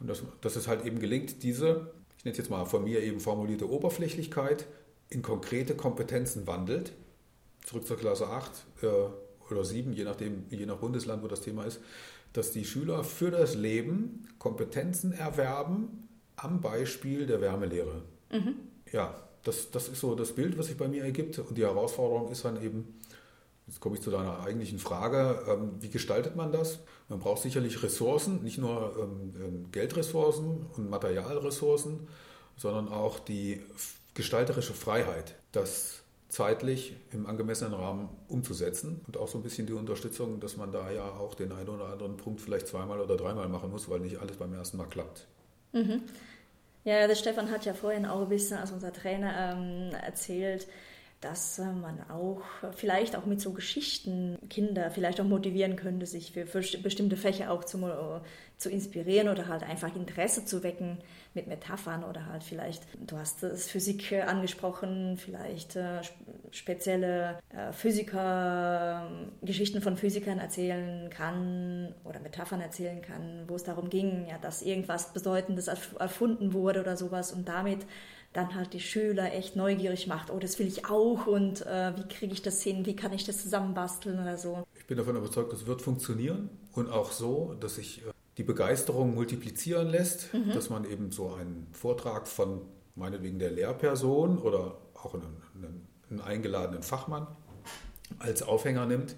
Und 0.00 0.08
dass, 0.08 0.22
dass 0.42 0.56
es 0.56 0.68
halt 0.68 0.84
eben 0.84 0.98
gelingt, 0.98 1.42
diese, 1.42 1.92
ich 2.18 2.24
nenne 2.24 2.32
es 2.32 2.38
jetzt 2.38 2.50
mal 2.50 2.66
von 2.66 2.84
mir 2.84 3.02
eben 3.02 3.20
formulierte 3.20 3.70
Oberflächlichkeit 3.70 4.66
in 5.08 5.22
konkrete 5.22 5.74
Kompetenzen 5.74 6.46
wandelt 6.46 6.92
zurück 7.64 7.86
zur 7.86 7.96
Klasse 7.96 8.28
8 8.28 8.50
äh, 8.82 8.86
oder 9.50 9.64
7, 9.64 9.92
je 9.92 10.04
nachdem, 10.04 10.44
je 10.50 10.64
nach 10.66 10.76
Bundesland, 10.76 11.22
wo 11.22 11.28
das 11.28 11.40
Thema 11.40 11.64
ist, 11.64 11.80
dass 12.32 12.52
die 12.52 12.64
Schüler 12.64 13.04
für 13.04 13.30
das 13.30 13.54
Leben 13.54 14.28
Kompetenzen 14.38 15.12
erwerben 15.12 16.08
am 16.36 16.60
Beispiel 16.60 17.26
der 17.26 17.40
Wärmelehre. 17.40 18.02
Mhm. 18.30 18.56
Ja, 18.92 19.14
das, 19.44 19.70
das 19.70 19.88
ist 19.88 20.00
so 20.00 20.14
das 20.14 20.32
Bild, 20.32 20.58
was 20.58 20.66
sich 20.66 20.76
bei 20.76 20.88
mir 20.88 21.04
ergibt. 21.04 21.38
Und 21.38 21.56
die 21.56 21.64
Herausforderung 21.64 22.30
ist 22.30 22.44
dann 22.44 22.62
eben, 22.62 23.00
jetzt 23.66 23.80
komme 23.80 23.96
ich 23.96 24.02
zu 24.02 24.10
deiner 24.10 24.40
eigentlichen 24.40 24.78
Frage, 24.78 25.44
ähm, 25.48 25.72
wie 25.80 25.90
gestaltet 25.90 26.34
man 26.34 26.50
das? 26.50 26.80
Man 27.08 27.20
braucht 27.20 27.42
sicherlich 27.42 27.82
Ressourcen, 27.82 28.42
nicht 28.42 28.58
nur 28.58 28.96
ähm, 28.98 29.34
ähm 29.40 29.66
Geldressourcen 29.70 30.66
und 30.76 30.90
Materialressourcen, 30.90 32.08
sondern 32.56 32.88
auch 32.88 33.20
die 33.20 33.60
gestalterische 34.14 34.74
Freiheit, 34.74 35.36
dass 35.52 36.03
zeitlich 36.28 36.96
im 37.12 37.26
angemessenen 37.26 37.74
Rahmen 37.74 38.08
umzusetzen 38.28 39.00
und 39.06 39.16
auch 39.16 39.28
so 39.28 39.38
ein 39.38 39.42
bisschen 39.42 39.66
die 39.66 39.72
Unterstützung, 39.72 40.40
dass 40.40 40.56
man 40.56 40.72
da 40.72 40.90
ja 40.90 41.04
auch 41.04 41.34
den 41.34 41.52
einen 41.52 41.68
oder 41.68 41.86
anderen 41.86 42.16
Punkt 42.16 42.40
vielleicht 42.40 42.66
zweimal 42.66 43.00
oder 43.00 43.16
dreimal 43.16 43.48
machen 43.48 43.70
muss, 43.70 43.88
weil 43.88 44.00
nicht 44.00 44.18
alles 44.18 44.36
beim 44.36 44.52
ersten 44.52 44.76
Mal 44.76 44.86
klappt. 44.86 45.26
Mhm. 45.72 46.02
Ja, 46.84 47.06
der 47.06 47.14
Stefan 47.14 47.50
hat 47.50 47.64
ja 47.64 47.72
vorhin 47.72 48.04
auch 48.04 48.22
ein 48.22 48.28
bisschen 48.28 48.58
als 48.58 48.70
unser 48.72 48.92
Trainer 48.92 49.56
ähm, 49.56 49.92
erzählt, 50.04 50.66
dass 51.24 51.58
äh, 51.58 51.64
man 51.64 51.98
auch 52.10 52.42
vielleicht 52.76 53.16
auch 53.16 53.24
mit 53.24 53.40
so 53.40 53.52
Geschichten 53.52 54.38
Kinder 54.50 54.90
vielleicht 54.90 55.20
auch 55.20 55.24
motivieren 55.24 55.74
könnte, 55.76 56.04
sich 56.04 56.32
für, 56.32 56.46
für 56.46 56.60
bestimmte 56.78 57.16
Fächer 57.16 57.50
auch 57.50 57.64
zu, 57.64 57.78
äh, 57.86 58.20
zu 58.58 58.68
inspirieren 58.68 59.28
oder 59.28 59.48
halt 59.48 59.62
einfach 59.62 59.96
Interesse 59.96 60.44
zu 60.44 60.62
wecken 60.62 60.98
mit 61.32 61.46
Metaphern 61.46 62.04
oder 62.04 62.26
halt 62.26 62.44
vielleicht, 62.44 62.82
du 63.06 63.16
hast 63.16 63.42
das 63.42 63.70
Physik 63.70 64.12
angesprochen, 64.12 65.16
vielleicht 65.16 65.76
äh, 65.76 66.02
spezielle 66.50 67.38
äh, 67.48 67.72
Physiker, 67.72 69.10
Geschichten 69.42 69.80
von 69.80 69.96
Physikern 69.96 70.38
erzählen 70.38 71.08
kann 71.08 71.94
oder 72.04 72.20
Metaphern 72.20 72.60
erzählen 72.60 73.00
kann, 73.00 73.44
wo 73.48 73.56
es 73.56 73.64
darum 73.64 73.88
ging, 73.88 74.26
ja, 74.28 74.36
dass 74.38 74.60
irgendwas 74.60 75.14
Bedeutendes 75.14 75.68
erfunden 75.68 76.52
wurde 76.52 76.80
oder 76.80 76.98
sowas 76.98 77.32
und 77.32 77.48
damit 77.48 77.86
dann 78.34 78.54
halt 78.54 78.72
die 78.72 78.80
Schüler 78.80 79.32
echt 79.32 79.56
neugierig 79.56 80.06
macht, 80.08 80.30
oh, 80.30 80.38
das 80.38 80.58
will 80.58 80.66
ich 80.66 80.86
auch 80.86 81.26
und 81.26 81.64
äh, 81.64 81.92
wie 81.96 82.06
kriege 82.08 82.32
ich 82.32 82.42
das 82.42 82.60
hin, 82.60 82.84
wie 82.84 82.96
kann 82.96 83.12
ich 83.12 83.24
das 83.24 83.40
zusammenbasteln 83.40 84.20
oder 84.20 84.36
so. 84.36 84.66
Ich 84.76 84.86
bin 84.86 84.98
davon 84.98 85.16
überzeugt, 85.16 85.52
das 85.52 85.66
wird 85.66 85.80
funktionieren 85.80 86.50
und 86.72 86.90
auch 86.90 87.12
so, 87.12 87.54
dass 87.60 87.76
sich 87.76 88.02
äh, 88.02 88.10
die 88.36 88.42
Begeisterung 88.42 89.14
multiplizieren 89.14 89.88
lässt, 89.88 90.34
mhm. 90.34 90.50
dass 90.52 90.68
man 90.68 90.84
eben 90.84 91.12
so 91.12 91.32
einen 91.32 91.68
Vortrag 91.72 92.26
von 92.26 92.62
meinetwegen 92.96 93.38
der 93.38 93.52
Lehrperson 93.52 94.38
oder 94.38 94.78
auch 94.94 95.14
einen, 95.14 95.36
einen, 95.54 95.88
einen 96.10 96.20
eingeladenen 96.20 96.82
Fachmann 96.82 97.28
als 98.18 98.42
Aufhänger 98.42 98.86
nimmt, 98.86 99.14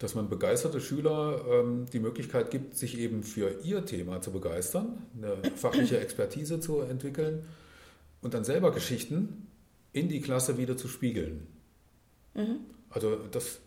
dass 0.00 0.16
man 0.16 0.28
begeisterte 0.28 0.80
Schüler 0.80 1.44
ähm, 1.48 1.86
die 1.92 2.00
Möglichkeit 2.00 2.50
gibt, 2.50 2.76
sich 2.76 2.98
eben 2.98 3.22
für 3.22 3.60
ihr 3.62 3.86
Thema 3.86 4.20
zu 4.20 4.32
begeistern, 4.32 5.06
eine 5.16 5.36
fachliche 5.54 6.00
Expertise 6.00 6.58
zu 6.58 6.80
entwickeln 6.80 7.44
und 8.20 8.34
dann 8.34 8.44
selber 8.44 8.72
Geschichten 8.72 9.46
in 9.92 10.08
die 10.08 10.20
Klasse 10.20 10.58
wieder 10.58 10.76
zu 10.76 10.88
spiegeln. 10.88 11.46
Mhm. 12.34 12.60
Also 12.90 13.16
das, 13.28 13.60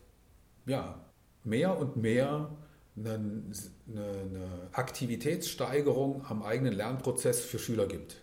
ja, 0.65 1.03
mehr 1.43 1.77
und 1.77 1.97
mehr 1.97 2.49
eine, 2.97 3.13
eine, 3.13 4.03
eine, 4.03 4.69
Aktivitätssteigerung 4.73 6.25
am 6.27 6.43
eigenen 6.43 6.73
Lernprozess 6.73 7.41
für 7.41 7.59
Schüler 7.59 7.87
gibt. 7.87 8.21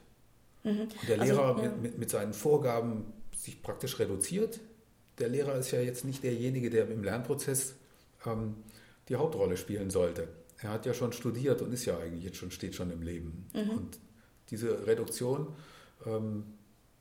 Mhm. 0.64 0.80
Und 0.80 1.08
der 1.08 1.20
also, 1.20 1.32
Lehrer 1.32 1.62
ja. 1.62 1.72
mit, 1.80 1.98
mit, 1.98 2.10
seinen 2.10 2.32
Vorgaben 2.32 3.04
sich 3.36 3.62
praktisch 3.62 3.98
reduziert. 3.98 4.60
Der 5.18 5.28
Lehrer 5.28 5.56
ist 5.56 5.70
ja 5.70 5.80
jetzt 5.80 6.04
nicht 6.04 6.22
derjenige, 6.22 6.70
der 6.70 6.88
im 6.88 7.02
Lernprozess 7.02 7.74
ähm, 8.26 8.56
die 9.08 9.16
Hauptrolle 9.16 9.56
spielen 9.56 9.90
sollte. 9.90 10.28
Er 10.60 10.70
hat 10.70 10.86
ja 10.86 10.94
schon 10.94 11.12
studiert 11.12 11.62
und 11.62 11.72
ist 11.72 11.84
ja 11.84 11.98
eigentlich 11.98 12.24
jetzt 12.24 12.36
schon, 12.36 12.50
steht 12.50 12.74
schon 12.74 12.90
im 12.90 13.02
Leben. 13.02 13.46
Mhm. 13.54 13.70
Und 13.70 13.98
diese 14.50 14.86
Reduktion 14.86 15.54
ähm, 16.06 16.44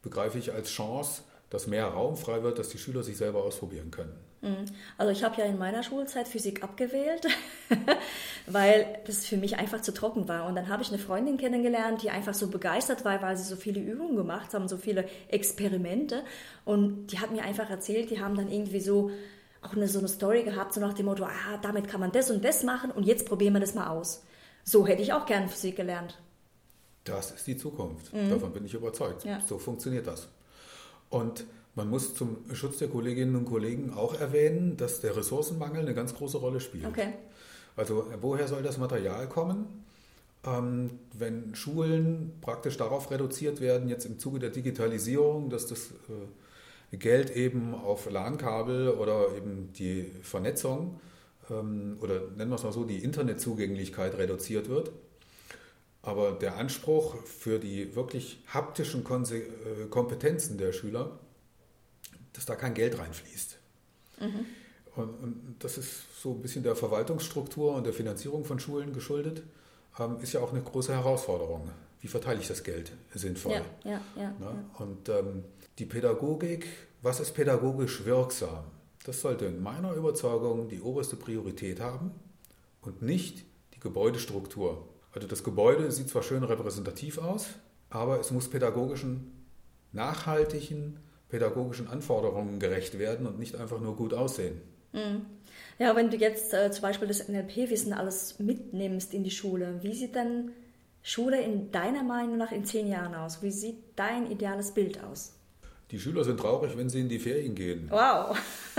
begreife 0.01 0.37
ich 0.37 0.53
als 0.53 0.69
Chance, 0.69 1.23
dass 1.49 1.67
mehr 1.67 1.87
Raum 1.87 2.17
frei 2.17 2.43
wird, 2.43 2.59
dass 2.59 2.69
die 2.69 2.77
Schüler 2.77 3.03
sich 3.03 3.17
selber 3.17 3.43
ausprobieren 3.43 3.91
können. 3.91 4.13
Mhm. 4.41 4.65
Also 4.97 5.11
ich 5.11 5.23
habe 5.23 5.41
ja 5.41 5.45
in 5.47 5.57
meiner 5.57 5.81
Schulzeit 5.83 6.27
Physik 6.27 6.63
abgewählt, 6.63 7.25
weil 8.47 8.99
das 9.05 9.25
für 9.25 9.37
mich 9.37 9.57
einfach 9.57 9.81
zu 9.81 9.93
trocken 9.93 10.27
war. 10.27 10.45
Und 10.45 10.55
dann 10.55 10.67
habe 10.67 10.83
ich 10.83 10.89
eine 10.89 10.99
Freundin 10.99 11.37
kennengelernt, 11.37 12.03
die 12.03 12.09
einfach 12.09 12.33
so 12.33 12.47
begeistert 12.47 13.05
war, 13.05 13.21
weil 13.21 13.37
sie 13.37 13.43
so 13.43 13.55
viele 13.55 13.79
Übungen 13.79 14.15
gemacht 14.15 14.53
haben, 14.53 14.67
so 14.67 14.77
viele 14.77 15.05
Experimente. 15.29 16.23
Und 16.65 17.07
die 17.07 17.19
hat 17.19 17.31
mir 17.31 17.43
einfach 17.43 17.69
erzählt, 17.69 18.11
die 18.11 18.21
haben 18.21 18.35
dann 18.35 18.51
irgendwie 18.51 18.81
so 18.81 19.11
auch 19.61 19.73
eine, 19.73 19.87
so 19.87 19.99
eine 19.99 20.07
Story 20.07 20.43
gehabt, 20.43 20.73
so 20.73 20.81
nach 20.81 20.93
dem 20.93 21.07
Motto, 21.07 21.23
ah, 21.23 21.57
damit 21.61 21.87
kann 21.87 21.99
man 21.99 22.11
das 22.11 22.29
und 22.29 22.45
das 22.45 22.63
machen 22.63 22.91
und 22.91 23.03
jetzt 23.03 23.27
probieren 23.27 23.53
wir 23.53 23.59
das 23.59 23.73
mal 23.73 23.87
aus. 23.87 24.23
So 24.63 24.85
hätte 24.85 25.01
ich 25.01 25.13
auch 25.13 25.25
gerne 25.25 25.47
Physik 25.47 25.75
gelernt. 25.75 26.19
Das 27.07 27.31
ist 27.31 27.47
die 27.47 27.57
Zukunft. 27.57 28.13
Mhm. 28.13 28.29
Davon 28.29 28.53
bin 28.53 28.65
ich 28.65 28.73
überzeugt. 28.73 29.25
Ja. 29.25 29.41
So 29.47 29.57
funktioniert 29.57 30.07
das. 30.07 30.27
Und 31.09 31.45
man 31.75 31.89
muss 31.89 32.15
zum 32.15 32.37
Schutz 32.53 32.77
der 32.77 32.87
Kolleginnen 32.87 33.35
und 33.35 33.45
Kollegen 33.45 33.93
auch 33.93 34.19
erwähnen, 34.19 34.77
dass 34.77 35.01
der 35.01 35.15
Ressourcenmangel 35.15 35.81
eine 35.81 35.93
ganz 35.93 36.15
große 36.15 36.37
Rolle 36.37 36.59
spielt. 36.59 36.85
Okay. 36.85 37.13
Also 37.75 38.07
woher 38.21 38.47
soll 38.47 38.63
das 38.63 38.77
Material 38.77 39.29
kommen? 39.29 39.85
Ähm, 40.45 40.89
wenn 41.13 41.53
Schulen 41.55 42.33
praktisch 42.41 42.77
darauf 42.77 43.11
reduziert 43.11 43.61
werden, 43.61 43.89
jetzt 43.89 44.05
im 44.05 44.17
Zuge 44.17 44.39
der 44.39 44.49
Digitalisierung, 44.49 45.49
dass 45.49 45.67
das 45.67 45.91
äh, 46.91 46.97
Geld 46.97 47.35
eben 47.35 47.75
auf 47.75 48.09
LAN-Kabel 48.09 48.89
oder 48.89 49.35
eben 49.35 49.71
die 49.73 50.11
Vernetzung 50.23 50.99
ähm, 51.49 51.97
oder 52.01 52.21
nennen 52.35 52.49
wir 52.49 52.55
es 52.55 52.63
mal 52.63 52.71
so, 52.71 52.83
die 52.83 53.03
Internetzugänglichkeit 53.03 54.17
reduziert 54.17 54.69
wird, 54.69 54.91
aber 56.07 56.31
der 56.31 56.57
Anspruch 56.57 57.15
für 57.25 57.59
die 57.59 57.95
wirklich 57.95 58.41
haptischen 58.47 59.03
äh, 59.05 59.85
Kompetenzen 59.89 60.57
der 60.57 60.71
Schüler, 60.71 61.19
dass 62.33 62.45
da 62.45 62.55
kein 62.55 62.73
Geld 62.73 62.97
reinfließt. 62.97 63.57
Mhm. 64.19 64.45
Und, 64.95 65.55
das 65.59 65.77
ist 65.77 66.21
so 66.21 66.31
ein 66.31 66.41
bisschen 66.41 66.63
der 66.63 66.75
Verwaltungsstruktur 66.75 67.75
und 67.75 67.85
der 67.85 67.93
Finanzierung 67.93 68.45
von 68.45 68.59
Schulen 68.59 68.93
geschuldet, 68.93 69.43
ähm, 69.99 70.17
ist 70.21 70.33
ja 70.33 70.39
auch 70.39 70.51
eine 70.51 70.61
große 70.61 70.93
Herausforderung. 70.93 71.69
Wie 72.01 72.07
verteile 72.07 72.39
ich 72.39 72.47
das 72.47 72.63
Geld 72.63 72.91
sinnvoll? 73.13 73.53
Ja, 73.53 73.61
ja, 73.83 74.01
ja, 74.15 74.29
ne? 74.39 74.65
Und 74.77 75.09
ähm, 75.09 75.43
die 75.77 75.85
Pädagogik, 75.85 76.67
was 77.01 77.19
ist 77.19 77.33
pädagogisch 77.33 78.05
wirksam? 78.05 78.63
das 79.07 79.21
sollte 79.21 79.45
in 79.45 79.63
meiner 79.63 79.93
Überzeugung 79.93 80.67
die 80.67 80.81
oberste 80.81 81.15
Priorität 81.15 81.79
haben 81.79 82.11
und 82.81 83.01
nicht 83.01 83.45
die 83.73 83.79
Gebäudestruktur. 83.79 84.85
Also 85.17 85.27
das 85.27 85.43
Gebäude 85.43 85.91
sieht 85.91 86.09
zwar 86.09 86.21
schön 86.21 86.43
repräsentativ 86.43 87.17
aus, 87.17 87.47
aber 87.89 88.19
es 88.19 88.29
muss 88.29 88.51
pädagogischen, 88.51 89.47
nachhaltigen, 89.91 90.99
pädagogischen 91.27 91.87
Anforderungen 91.87 92.59
gerecht 92.59 92.99
werden 92.99 93.25
und 93.25 93.39
nicht 93.39 93.55
einfach 93.55 93.81
nur 93.81 93.95
gut 93.95 94.13
aussehen. 94.13 94.61
Mhm. 94.93 95.25
Ja, 95.79 95.95
wenn 95.95 96.11
du 96.11 96.17
jetzt 96.17 96.53
äh, 96.53 96.69
zum 96.69 96.83
Beispiel 96.83 97.07
das 97.07 97.27
NLP-Wissen 97.27 97.93
alles 97.93 98.37
mitnimmst 98.37 99.11
in 99.15 99.23
die 99.23 99.31
Schule, 99.31 99.79
wie 99.81 99.95
sieht 99.95 100.15
dann 100.15 100.51
Schule 101.01 101.41
in 101.41 101.71
deiner 101.71 102.03
Meinung 102.03 102.37
nach 102.37 102.51
in 102.51 102.63
zehn 102.63 102.87
Jahren 102.87 103.15
aus? 103.15 103.41
Wie 103.41 103.49
sieht 103.49 103.77
dein 103.95 104.29
ideales 104.29 104.71
Bild 104.71 105.03
aus? 105.03 105.33
Die 105.89 105.99
Schüler 105.99 106.25
sind 106.25 106.39
traurig, 106.39 106.77
wenn 106.77 106.89
sie 106.89 106.99
in 106.99 107.09
die 107.09 107.17
Ferien 107.17 107.55
gehen. 107.55 107.87
Wow. 107.89 108.37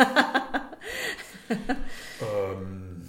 ähm, 1.50 3.02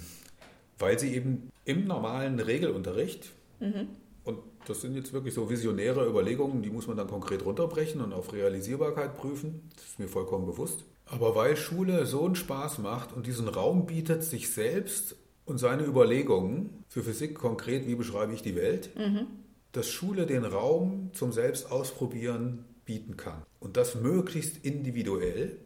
weil 0.80 0.98
sie 0.98 1.14
eben 1.14 1.49
im 1.64 1.84
normalen 1.84 2.40
Regelunterricht, 2.40 3.32
mhm. 3.60 3.88
und 4.24 4.38
das 4.66 4.80
sind 4.80 4.94
jetzt 4.94 5.12
wirklich 5.12 5.34
so 5.34 5.50
visionäre 5.50 6.06
Überlegungen, 6.06 6.62
die 6.62 6.70
muss 6.70 6.86
man 6.86 6.96
dann 6.96 7.08
konkret 7.08 7.44
runterbrechen 7.44 8.00
und 8.00 8.12
auf 8.12 8.32
Realisierbarkeit 8.32 9.16
prüfen, 9.16 9.70
das 9.76 9.84
ist 9.86 9.98
mir 9.98 10.08
vollkommen 10.08 10.46
bewusst. 10.46 10.84
Aber 11.06 11.34
weil 11.34 11.56
Schule 11.56 12.06
so 12.06 12.24
einen 12.24 12.36
Spaß 12.36 12.78
macht 12.78 13.12
und 13.12 13.26
diesen 13.26 13.48
Raum 13.48 13.86
bietet, 13.86 14.22
sich 14.22 14.50
selbst 14.50 15.16
und 15.44 15.58
seine 15.58 15.84
Überlegungen 15.84 16.84
für 16.88 17.02
Physik 17.02 17.34
konkret, 17.34 17.86
wie 17.88 17.96
beschreibe 17.96 18.32
ich 18.32 18.42
die 18.42 18.54
Welt, 18.54 18.90
mhm. 18.96 19.26
dass 19.72 19.88
Schule 19.88 20.26
den 20.26 20.44
Raum 20.44 21.10
zum 21.12 21.32
Selbstausprobieren 21.32 22.64
bieten 22.84 23.16
kann. 23.16 23.42
Und 23.58 23.76
das 23.76 23.96
möglichst 23.96 24.64
individuell, 24.64 25.58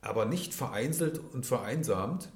aber 0.00 0.24
nicht 0.24 0.54
vereinzelt 0.54 1.20
und 1.32 1.46
vereinsamt, 1.46 2.30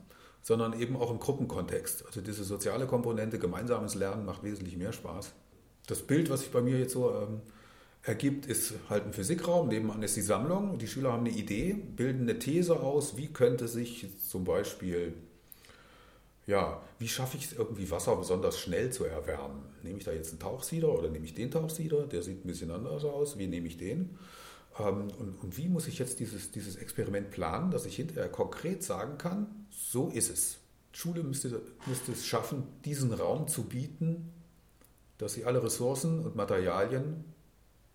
sondern 0.45 0.79
eben 0.79 0.95
auch 0.97 1.11
im 1.11 1.19
Gruppenkontext. 1.19 2.05
Also 2.07 2.21
diese 2.21 2.45
soziale 2.45 2.87
Komponente, 2.87 3.39
gemeinsames 3.39 3.95
Lernen 3.95 4.27
macht 4.27 4.45
wesentlich 4.45 4.77
mehr 4.77 4.93
Spaß. 4.93 5.33
Das 5.87 6.03
Bild, 6.03 6.29
was 6.29 6.41
sich 6.41 6.51
bei 6.51 6.61
mir 6.61 6.79
jetzt 6.79 6.93
so 6.93 7.11
ähm, 7.15 7.41
ergibt, 8.03 8.45
ist 8.45 8.75
halt 8.91 9.07
ein 9.07 9.15
Physikraum, 9.15 9.69
nebenan 9.69 10.03
ist 10.03 10.17
die 10.17 10.23
Sammlung. 10.23 10.77
Die 10.77 10.87
Schüler 10.87 11.13
haben 11.13 11.27
eine 11.27 11.35
Idee, 11.35 11.73
bilden 11.73 12.29
eine 12.29 12.39
These 12.39 12.79
aus, 12.79 13.17
wie 13.17 13.29
könnte 13.29 13.69
sich 13.69 14.07
zum 14.29 14.45
Beispiel, 14.45 15.15
ja, 16.47 16.83
wie 16.99 17.09
schaffe 17.09 17.39
ich 17.39 17.47
es 17.47 17.53
irgendwie 17.55 17.91
Wasser 17.91 18.15
besonders 18.15 18.59
schnell 18.59 18.93
zu 18.93 19.07
erwärmen? 19.07 19.63
Nehme 19.83 19.97
ich 19.97 20.05
da 20.05 20.13
jetzt 20.13 20.29
einen 20.29 20.41
Tauchsieder 20.41 20.93
oder 20.93 21.09
nehme 21.09 21.25
ich 21.25 21.33
den 21.33 21.51
Tauchsieder? 21.51 22.07
Der 22.07 22.21
sieht 22.21 22.45
ein 22.45 22.49
bisschen 22.49 22.71
anders 22.71 23.03
aus. 23.07 23.39
Wie 23.39 23.47
nehme 23.47 23.67
ich 23.67 23.79
den? 23.79 24.19
Ähm, 24.78 25.11
und, 25.19 25.43
und 25.43 25.57
wie 25.57 25.69
muss 25.69 25.87
ich 25.87 25.99
jetzt 25.99 26.21
dieses, 26.21 26.50
dieses 26.50 26.76
Experiment 26.76 27.31
planen, 27.31 27.71
dass 27.71 27.87
ich 27.87 27.97
hinterher 27.97 28.28
konkret 28.28 28.83
sagen 28.83 29.19
kann, 29.19 29.66
so 29.71 30.09
ist 30.09 30.31
es. 30.31 30.59
Schule 30.93 31.23
müsste, 31.23 31.61
müsste 31.87 32.12
es 32.12 32.26
schaffen, 32.26 32.64
diesen 32.85 33.12
Raum 33.12 33.49
zu 33.49 33.64
bieten, 33.64 34.33
dass 35.19 35.35
sie 35.35 35.45
alle 35.45 35.62
Ressourcen 35.62 36.21
und 36.25 36.37
Materialien 36.37 37.25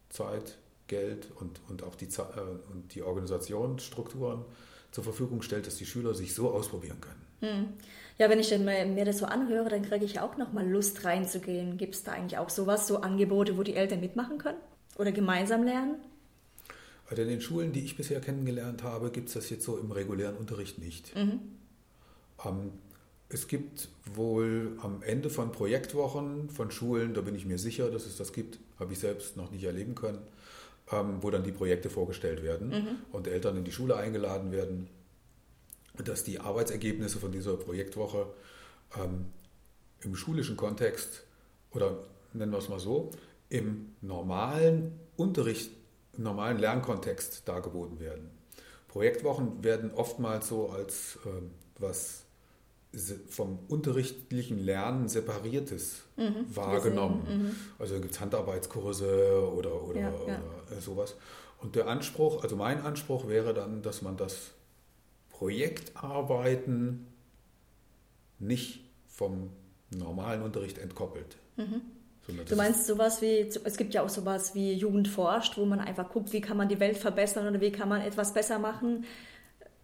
Zeit, 0.09 0.57
Geld 0.87 1.31
und, 1.35 1.61
und 1.69 1.83
auch 1.83 1.95
die, 1.95 2.05
äh, 2.05 2.71
und 2.73 2.95
die 2.95 3.03
Organisationsstrukturen 3.03 4.43
zur 4.91 5.03
Verfügung 5.03 5.41
stellt, 5.41 5.67
dass 5.67 5.75
die 5.75 5.85
Schüler 5.85 6.13
sich 6.13 6.33
so 6.33 6.49
ausprobieren 6.49 6.99
können. 6.99 7.21
Hm. 7.41 7.67
Ja, 8.17 8.29
wenn 8.29 8.39
ich 8.39 8.49
mir 8.57 9.05
das 9.05 9.19
so 9.19 9.25
anhöre, 9.25 9.69
dann 9.69 9.83
kriege 9.83 10.03
ich 10.03 10.19
auch 10.19 10.35
nochmal 10.35 10.67
Lust 10.67 11.05
reinzugehen. 11.05 11.77
Gibt 11.77 11.95
es 11.95 12.03
da 12.03 12.11
eigentlich 12.11 12.37
auch 12.37 12.49
sowas, 12.49 12.85
so 12.87 12.97
Angebote, 12.97 13.57
wo 13.57 13.63
die 13.63 13.75
Eltern 13.75 14.01
mitmachen 14.01 14.39
können 14.39 14.57
oder 14.97 15.13
gemeinsam 15.13 15.63
lernen? 15.63 15.95
Also 17.09 17.23
in 17.23 17.27
den 17.27 17.41
Schulen, 17.41 17.73
die 17.73 17.83
ich 17.83 17.97
bisher 17.97 18.21
kennengelernt 18.21 18.83
habe, 18.83 19.09
gibt 19.09 19.29
es 19.29 19.33
das 19.33 19.49
jetzt 19.49 19.65
so 19.65 19.77
im 19.77 19.91
regulären 19.91 20.37
Unterricht 20.37 20.77
nicht. 20.77 21.15
Mhm. 21.15 21.39
Ähm, 22.45 22.71
es 23.29 23.47
gibt 23.47 23.89
wohl 24.13 24.77
am 24.81 25.01
Ende 25.01 25.29
von 25.29 25.51
Projektwochen 25.51 26.49
von 26.49 26.71
Schulen, 26.71 27.13
da 27.13 27.21
bin 27.21 27.35
ich 27.35 27.45
mir 27.45 27.57
sicher, 27.57 27.89
dass 27.89 28.05
es 28.05 28.17
das 28.17 28.31
gibt, 28.31 28.59
habe 28.79 28.93
ich 28.93 28.99
selbst 28.99 29.37
noch 29.37 29.51
nicht 29.51 29.63
erleben 29.63 29.95
können, 29.95 30.19
ähm, 30.91 31.17
wo 31.21 31.29
dann 31.31 31.43
die 31.43 31.51
Projekte 31.51 31.89
vorgestellt 31.89 32.43
werden 32.43 32.69
mhm. 32.69 32.95
und 33.11 33.27
Eltern 33.27 33.57
in 33.57 33.63
die 33.63 33.71
Schule 33.71 33.95
eingeladen 33.95 34.51
werden, 34.51 34.87
dass 36.03 36.23
die 36.23 36.39
Arbeitsergebnisse 36.39 37.19
von 37.19 37.31
dieser 37.31 37.55
Projektwoche 37.55 38.27
ähm, 38.97 39.25
im 40.01 40.15
schulischen 40.15 40.57
Kontext 40.57 41.23
oder 41.71 41.97
nennen 42.33 42.51
wir 42.51 42.59
es 42.59 42.69
mal 42.69 42.79
so, 42.79 43.11
im 43.49 43.95
normalen 44.01 44.93
Unterricht, 45.17 45.71
normalen 46.23 46.57
Lernkontext 46.57 47.47
dargeboten 47.47 47.99
werden. 47.99 48.29
Projektwochen 48.87 49.63
werden 49.63 49.91
oftmals 49.93 50.47
so 50.47 50.69
als 50.69 51.19
äh, 51.25 51.29
was 51.79 52.25
vom 53.27 53.59
unterrichtlichen 53.67 54.57
Lernen 54.57 55.07
separiertes 55.07 56.01
mhm, 56.17 56.45
wahrgenommen. 56.55 57.21
Mhm. 57.27 57.55
Also 57.77 57.99
gibt 57.99 58.13
es 58.13 58.19
Handarbeitskurse 58.19 59.47
oder, 59.55 59.83
oder, 59.83 60.01
ja, 60.01 60.09
ja. 60.27 60.41
oder, 60.71 60.81
sowas. 60.81 61.15
Und 61.59 61.75
der 61.75 61.87
Anspruch, 61.87 62.41
also 62.41 62.55
mein 62.55 62.81
Anspruch 62.81 63.27
wäre 63.27 63.53
dann, 63.53 63.83
dass 63.83 64.01
man 64.01 64.17
das 64.17 64.51
Projektarbeiten 65.29 67.05
nicht 68.39 68.83
vom 69.07 69.51
normalen 69.95 70.41
Unterricht 70.41 70.79
entkoppelt. 70.79 71.37
Mhm. 71.57 71.81
Du 72.47 72.55
meinst 72.55 72.85
sowas 72.85 73.21
wie, 73.21 73.49
es 73.63 73.77
gibt 73.77 73.93
ja 73.93 74.03
auch 74.03 74.09
sowas 74.09 74.55
wie 74.55 74.73
Jugend 74.73 75.07
forscht, 75.07 75.57
wo 75.57 75.65
man 75.65 75.79
einfach 75.79 76.09
guckt, 76.09 76.33
wie 76.33 76.41
kann 76.41 76.57
man 76.57 76.69
die 76.69 76.79
Welt 76.79 76.97
verbessern 76.97 77.47
oder 77.47 77.61
wie 77.61 77.71
kann 77.71 77.89
man 77.89 78.01
etwas 78.01 78.33
besser 78.33 78.59
machen 78.59 79.05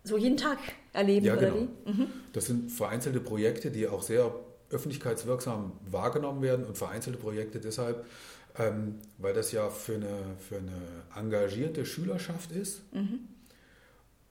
so 0.05 0.17
jeden 0.17 0.37
Tag 0.37 0.59
erleben, 0.93 1.25
ja, 1.25 1.35
genau. 1.35 1.67
Mhm. 1.85 2.07
Das 2.31 2.45
sind 2.45 2.71
vereinzelte 2.71 3.19
Projekte, 3.19 3.71
die 3.71 3.87
auch 3.87 4.03
sehr 4.03 4.33
öffentlichkeitswirksam 4.69 5.73
wahrgenommen 5.89 6.41
werden 6.41 6.65
und 6.65 6.77
vereinzelte 6.77 7.17
Projekte 7.17 7.59
deshalb, 7.59 8.05
ähm, 8.57 8.99
weil 9.17 9.33
das 9.33 9.51
ja 9.51 9.69
für 9.69 9.95
eine, 9.95 10.17
für 10.47 10.57
eine 10.57 10.71
engagierte 11.15 11.85
Schülerschaft 11.85 12.51
ist. 12.51 12.81
Mhm. 12.93 13.19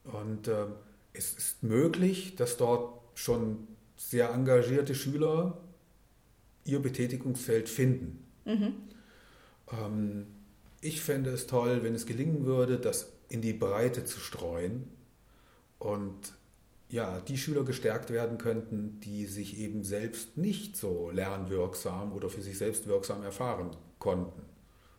Und 0.05 0.49
ähm, 0.49 0.75
es 1.13 1.35
ist 1.35 1.63
möglich, 1.63 2.37
dass 2.37 2.57
dort 2.57 3.01
schon 3.15 3.67
sehr 3.97 4.31
engagierte 4.31 4.95
Schüler 4.95 5.59
ihr 6.65 6.81
Betätigungsfeld 6.81 7.69
finden. 7.69 8.25
Mhm. 8.45 8.75
Ähm, 9.73 10.27
ich 10.81 11.01
fände 11.01 11.31
es 11.31 11.47
toll, 11.47 11.83
wenn 11.83 11.95
es 11.95 12.07
gelingen 12.07 12.45
würde, 12.47 12.79
das 12.79 13.13
in 13.29 13.41
die 13.41 13.53
Breite 13.53 14.05
zu 14.05 14.21
streuen 14.21 14.89
und 15.79 16.35
ja, 16.89 17.21
die 17.21 17.39
Schüler 17.39 17.65
gestärkt 17.65 18.11
werden 18.11 18.39
könnten, 18.39 19.01
die 19.01 19.27
sich 19.27 19.59
eben 19.59 19.83
selbst 19.83 20.37
nicht 20.37 20.77
so 20.77 21.11
lernwirksam 21.11 22.13
oder 22.13 22.29
für 22.29 22.43
sich 22.43 22.59
selbst 22.59 22.87
wirksam 22.87 23.23
erfahren 23.23 23.71
konnten, 23.99 24.43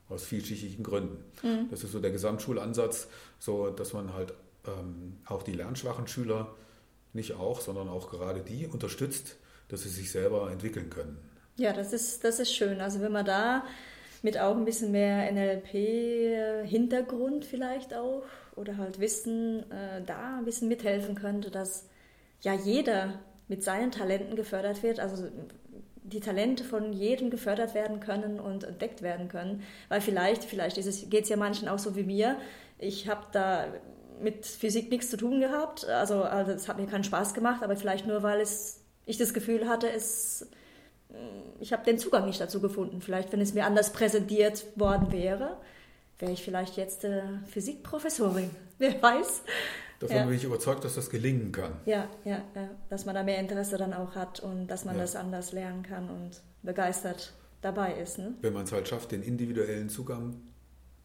aus 0.09 0.25
vielschichtigen 0.25 0.83
Gründen. 0.83 1.23
Mhm. 1.43 1.69
Das 1.69 1.83
ist 1.83 1.91
so 1.91 1.99
der 1.99 2.11
Gesamtschulansatz, 2.11 3.07
so 3.39 3.69
dass 3.69 3.93
man 3.93 4.13
halt 4.13 4.33
ähm, 4.67 5.17
auch 5.25 5.43
die 5.43 5.53
lernschwachen 5.53 6.07
Schüler 6.07 6.55
nicht 7.13 7.33
auch, 7.33 7.61
sondern 7.61 7.87
auch 7.87 8.09
gerade 8.09 8.41
die 8.41 8.67
unterstützt, 8.67 9.37
dass 9.69 9.83
sie 9.83 9.89
sich 9.89 10.11
selber 10.11 10.51
entwickeln 10.51 10.89
können. 10.89 11.17
Ja, 11.57 11.71
das 11.73 11.93
ist, 11.93 12.23
das 12.23 12.39
ist 12.39 12.53
schön. 12.53 12.81
Also 12.81 13.01
wenn 13.01 13.11
man 13.11 13.25
da 13.25 13.63
mit 14.21 14.37
auch 14.39 14.55
ein 14.57 14.65
bisschen 14.65 14.91
mehr 14.91 15.31
NLP-Hintergrund 15.31 17.45
vielleicht 17.45 17.93
auch 17.93 18.23
oder 18.55 18.77
halt 18.77 18.99
Wissen 18.99 19.69
äh, 19.71 20.01
da 20.05 20.37
ein 20.37 20.45
bisschen 20.45 20.67
mithelfen 20.67 21.15
könnte, 21.15 21.51
dass 21.51 21.87
ja 22.41 22.53
jeder 22.53 23.19
mit 23.47 23.63
seinen 23.63 23.91
Talenten 23.91 24.35
gefördert 24.35 24.83
wird, 24.83 24.99
also 24.99 25.27
die 26.03 26.19
Talente 26.19 26.63
von 26.63 26.93
jedem 26.93 27.29
gefördert 27.29 27.73
werden 27.73 27.99
können 27.99 28.39
und 28.39 28.63
entdeckt 28.63 29.01
werden 29.01 29.27
können, 29.27 29.63
weil 29.89 30.01
vielleicht, 30.01 30.43
vielleicht 30.43 30.75
geht 31.09 31.23
es 31.23 31.29
ja 31.29 31.37
manchen 31.37 31.67
auch 31.67 31.79
so 31.79 31.95
wie 31.95 32.03
mir, 32.03 32.37
ich 32.79 33.07
habe 33.07 33.25
da 33.31 33.67
mit 34.21 34.45
Physik 34.45 34.89
nichts 34.91 35.09
zu 35.09 35.17
tun 35.17 35.39
gehabt, 35.39 35.85
also, 35.85 36.23
also 36.23 36.51
es 36.51 36.67
hat 36.67 36.77
mir 36.79 36.87
keinen 36.87 37.03
Spaß 37.03 37.33
gemacht, 37.33 37.63
aber 37.63 37.75
vielleicht 37.75 38.07
nur, 38.07 38.23
weil 38.23 38.39
es, 38.41 38.81
ich 39.05 39.17
das 39.17 39.33
Gefühl 39.33 39.67
hatte, 39.67 39.91
es, 39.91 40.47
ich 41.59 41.73
habe 41.73 41.83
den 41.83 41.97
Zugang 41.97 42.25
nicht 42.25 42.39
dazu 42.39 42.61
gefunden. 42.61 43.01
Vielleicht, 43.01 43.31
wenn 43.31 43.41
es 43.41 43.53
mir 43.53 43.65
anders 43.65 43.93
präsentiert 43.93 44.65
worden 44.75 45.11
wäre, 45.11 45.57
wäre 46.19 46.31
ich 46.31 46.43
vielleicht 46.43 46.77
jetzt 46.77 47.03
äh, 47.03 47.21
Physikprofessorin. 47.47 48.49
Wer 48.77 49.01
weiß. 49.01 49.41
Davon 49.99 50.15
ja. 50.15 50.25
bin 50.25 50.35
ich 50.35 50.43
überzeugt, 50.43 50.83
dass 50.83 50.95
das 50.95 51.09
gelingen 51.09 51.51
kann. 51.51 51.73
Ja, 51.85 52.09
ja, 52.25 52.41
ja, 52.53 52.69
dass 52.89 53.05
man 53.05 53.15
da 53.15 53.23
mehr 53.23 53.39
Interesse 53.39 53.77
dann 53.77 53.93
auch 53.93 54.15
hat 54.15 54.41
und 54.41 54.67
dass 54.67 54.83
man 54.83 54.95
ja. 54.95 55.01
das 55.01 55.15
anders 55.15 55.53
lernen 55.53 55.83
kann 55.83 56.09
und 56.09 56.41
begeistert 56.63 57.33
dabei 57.61 57.93
ist. 57.93 58.17
Ne? 58.17 58.33
Wenn 58.41 58.53
man 58.53 58.65
es 58.65 58.71
halt 58.71 58.87
schafft, 58.87 59.11
den 59.11 59.23
individuellen 59.23 59.89
Zugang 59.89 60.35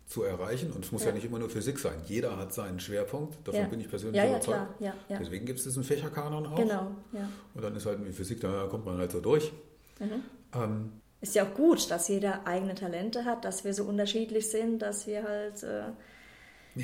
zu 0.06 0.24
erreichen, 0.24 0.72
und 0.72 0.84
es 0.84 0.90
muss 0.90 1.02
ja. 1.02 1.08
ja. 1.08 1.14
nicht 1.14 1.24
immer 1.24 1.38
nur 1.38 1.48
Physik 1.48 1.78
sein, 1.78 2.02
jeder 2.04 2.36
hat 2.36 2.52
seinen 2.52 2.80
Schwerpunkt, 2.80 3.46
davon 3.46 3.70
bin 3.70 3.80
ich 3.80 3.88
persönlich 3.88 4.22
überzeugt. 4.22 4.74
Deswegen 5.08 5.46
gibt 5.46 5.60
es 5.60 5.64
diesen 5.64 5.84
Fächerkanon 5.84 6.46
auch. 6.46 6.56
Genau, 6.56 6.90
ja. 7.12 7.28
Und 7.54 7.62
dann 7.62 7.76
ist 7.76 7.86
halt 7.86 8.00
mit 8.00 8.12
Physik, 8.12 8.40
da 8.40 8.66
kommt 8.66 8.84
man 8.84 8.98
halt 8.98 9.12
so 9.12 9.20
durch. 9.20 9.52
Mhm. 10.00 10.22
Ähm, 10.54 10.92
ist 11.20 11.34
ja 11.34 11.44
auch 11.44 11.54
gut, 11.54 11.90
dass 11.90 12.08
jeder 12.08 12.46
eigene 12.46 12.74
Talente 12.74 13.24
hat, 13.24 13.44
dass 13.44 13.62
wir 13.64 13.74
so 13.74 13.84
unterschiedlich 13.84 14.50
sind, 14.50 14.80
dass 14.80 15.06
wir 15.06 15.22
halt 15.22 15.62
äh, 15.62 15.82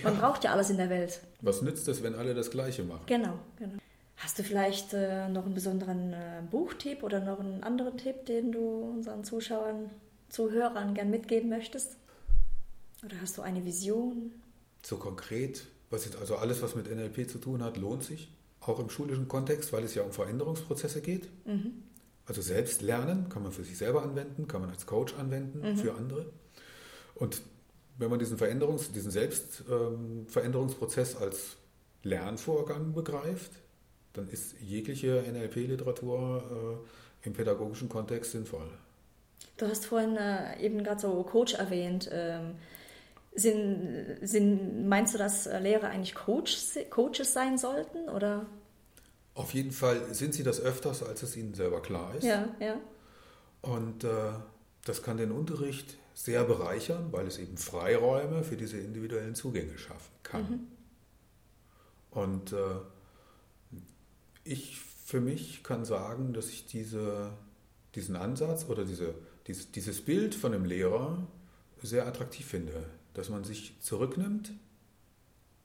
Man 0.02 0.14
Ja. 0.14 0.20
braucht 0.20 0.44
ja 0.44 0.52
alles 0.52 0.70
in 0.70 0.76
der 0.76 0.90
Welt. 0.90 1.20
Was 1.40 1.62
nützt 1.62 1.88
es, 1.88 2.02
wenn 2.02 2.14
alle 2.14 2.34
das 2.34 2.50
Gleiche 2.50 2.82
machen? 2.84 3.04
Genau, 3.06 3.38
genau. 3.58 3.74
Hast 4.18 4.38
du 4.38 4.42
vielleicht 4.42 4.92
äh, 4.94 5.28
noch 5.28 5.44
einen 5.44 5.54
besonderen 5.54 6.12
äh, 6.12 6.42
Buchtipp 6.50 7.02
oder 7.02 7.20
noch 7.20 7.38
einen 7.40 7.62
anderen 7.62 7.96
Tipp, 7.98 8.26
den 8.26 8.52
du 8.52 8.60
unseren 8.94 9.24
Zuschauern, 9.24 9.90
Zuhörern 10.28 10.94
gern 10.94 11.10
mitgeben 11.10 11.48
möchtest? 11.50 11.96
Oder 13.04 13.16
hast 13.20 13.36
du 13.38 13.42
eine 13.42 13.64
Vision? 13.64 14.32
So 14.82 14.96
konkret, 14.96 15.66
was 15.90 16.04
jetzt, 16.06 16.16
also 16.18 16.36
alles, 16.36 16.62
was 16.62 16.74
mit 16.74 16.90
NLP 16.94 17.28
zu 17.30 17.38
tun 17.38 17.62
hat, 17.62 17.76
lohnt 17.76 18.04
sich. 18.04 18.28
Auch 18.60 18.80
im 18.80 18.90
schulischen 18.90 19.28
Kontext, 19.28 19.72
weil 19.72 19.84
es 19.84 19.94
ja 19.94 20.02
um 20.02 20.12
Veränderungsprozesse 20.12 21.00
geht. 21.02 21.28
Also 22.26 22.42
selbst 22.42 22.82
lernen 22.82 23.28
kann 23.28 23.42
man 23.42 23.52
für 23.52 23.64
sich 23.64 23.78
selber 23.78 24.02
anwenden, 24.02 24.48
kann 24.48 24.60
man 24.60 24.70
als 24.70 24.86
Coach 24.86 25.14
anwenden 25.14 25.76
für 25.76 25.94
andere. 25.94 26.26
Und 27.14 27.40
wenn 27.98 28.10
man 28.10 28.18
diesen 28.18 28.36
Veränderungs-, 28.36 28.92
diesen 28.92 29.10
Selbstveränderungsprozess 29.10 31.16
als 31.16 31.56
Lernvorgang 32.02 32.92
begreift, 32.92 33.52
dann 34.12 34.28
ist 34.28 34.54
jegliche 34.60 35.24
NLP-Literatur 35.30 36.82
äh, 37.22 37.26
im 37.26 37.32
pädagogischen 37.32 37.88
Kontext 37.88 38.32
sinnvoll. 38.32 38.68
Du 39.56 39.66
hast 39.66 39.86
vorhin 39.86 40.16
äh, 40.16 40.60
eben 40.60 40.84
gerade 40.84 41.00
so 41.00 41.22
Coach 41.22 41.54
erwähnt. 41.54 42.10
Ähm, 42.12 42.56
sind, 43.34 44.18
sind, 44.22 44.88
meinst 44.88 45.14
du, 45.14 45.18
dass 45.18 45.46
äh, 45.46 45.58
Lehrer 45.58 45.88
eigentlich 45.88 46.14
Coach, 46.14 46.56
Coaches 46.90 47.32
sein 47.32 47.56
sollten? 47.58 48.08
Oder? 48.08 48.46
Auf 49.36 49.52
jeden 49.52 49.70
Fall 49.70 50.14
sind 50.14 50.32
sie 50.32 50.42
das 50.42 50.60
öfters, 50.60 51.02
als 51.02 51.22
es 51.22 51.36
ihnen 51.36 51.52
selber 51.52 51.82
klar 51.82 52.14
ist. 52.14 52.24
Ja, 52.24 52.48
ja. 52.58 52.80
Und 53.60 54.02
äh, 54.02 54.32
das 54.86 55.02
kann 55.02 55.18
den 55.18 55.30
Unterricht 55.30 55.98
sehr 56.14 56.42
bereichern, 56.44 57.12
weil 57.12 57.26
es 57.26 57.36
eben 57.36 57.58
Freiräume 57.58 58.42
für 58.44 58.56
diese 58.56 58.78
individuellen 58.78 59.34
Zugänge 59.34 59.76
schaffen 59.76 60.12
kann. 60.22 60.66
Und 62.10 62.52
äh, 62.52 63.76
ich 64.44 64.80
für 65.04 65.20
mich 65.20 65.62
kann 65.62 65.84
sagen, 65.84 66.32
dass 66.32 66.48
ich 66.48 66.64
diese, 66.64 67.34
diesen 67.94 68.16
Ansatz 68.16 68.64
oder 68.70 68.86
diese, 68.86 69.14
dieses, 69.46 69.70
dieses 69.70 70.02
Bild 70.02 70.34
von 70.34 70.54
einem 70.54 70.64
Lehrer 70.64 71.26
sehr 71.82 72.06
attraktiv 72.06 72.46
finde, 72.46 72.86
dass 73.12 73.28
man 73.28 73.44
sich 73.44 73.78
zurücknimmt 73.80 74.54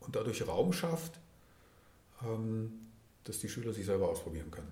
und 0.02 0.18
dadurch 0.18 0.46
Raum 0.46 0.74
schafft, 0.74 1.22
ähm, 2.22 2.91
dass 3.24 3.40
die 3.40 3.50
Schüler 3.50 3.74
sich 3.74 3.86
selber 3.86 4.10
ausprobieren 4.10 4.52
können. 4.52 4.72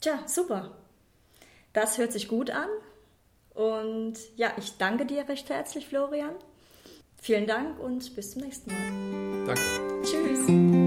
Tja, 0.00 0.24
super. 0.26 0.76
Das 1.72 1.98
hört 1.98 2.12
sich 2.12 2.28
gut 2.28 2.50
an. 2.50 2.68
Und 3.54 4.14
ja, 4.36 4.52
ich 4.56 4.78
danke 4.78 5.06
dir 5.06 5.28
recht 5.28 5.48
herzlich, 5.50 5.86
Florian. 5.86 6.34
Vielen 7.16 7.46
Dank 7.46 7.78
und 7.78 8.14
bis 8.16 8.32
zum 8.32 8.42
nächsten 8.42 8.72
Mal. 8.72 9.46
Danke. 9.46 10.02
Tschüss. 10.02 10.81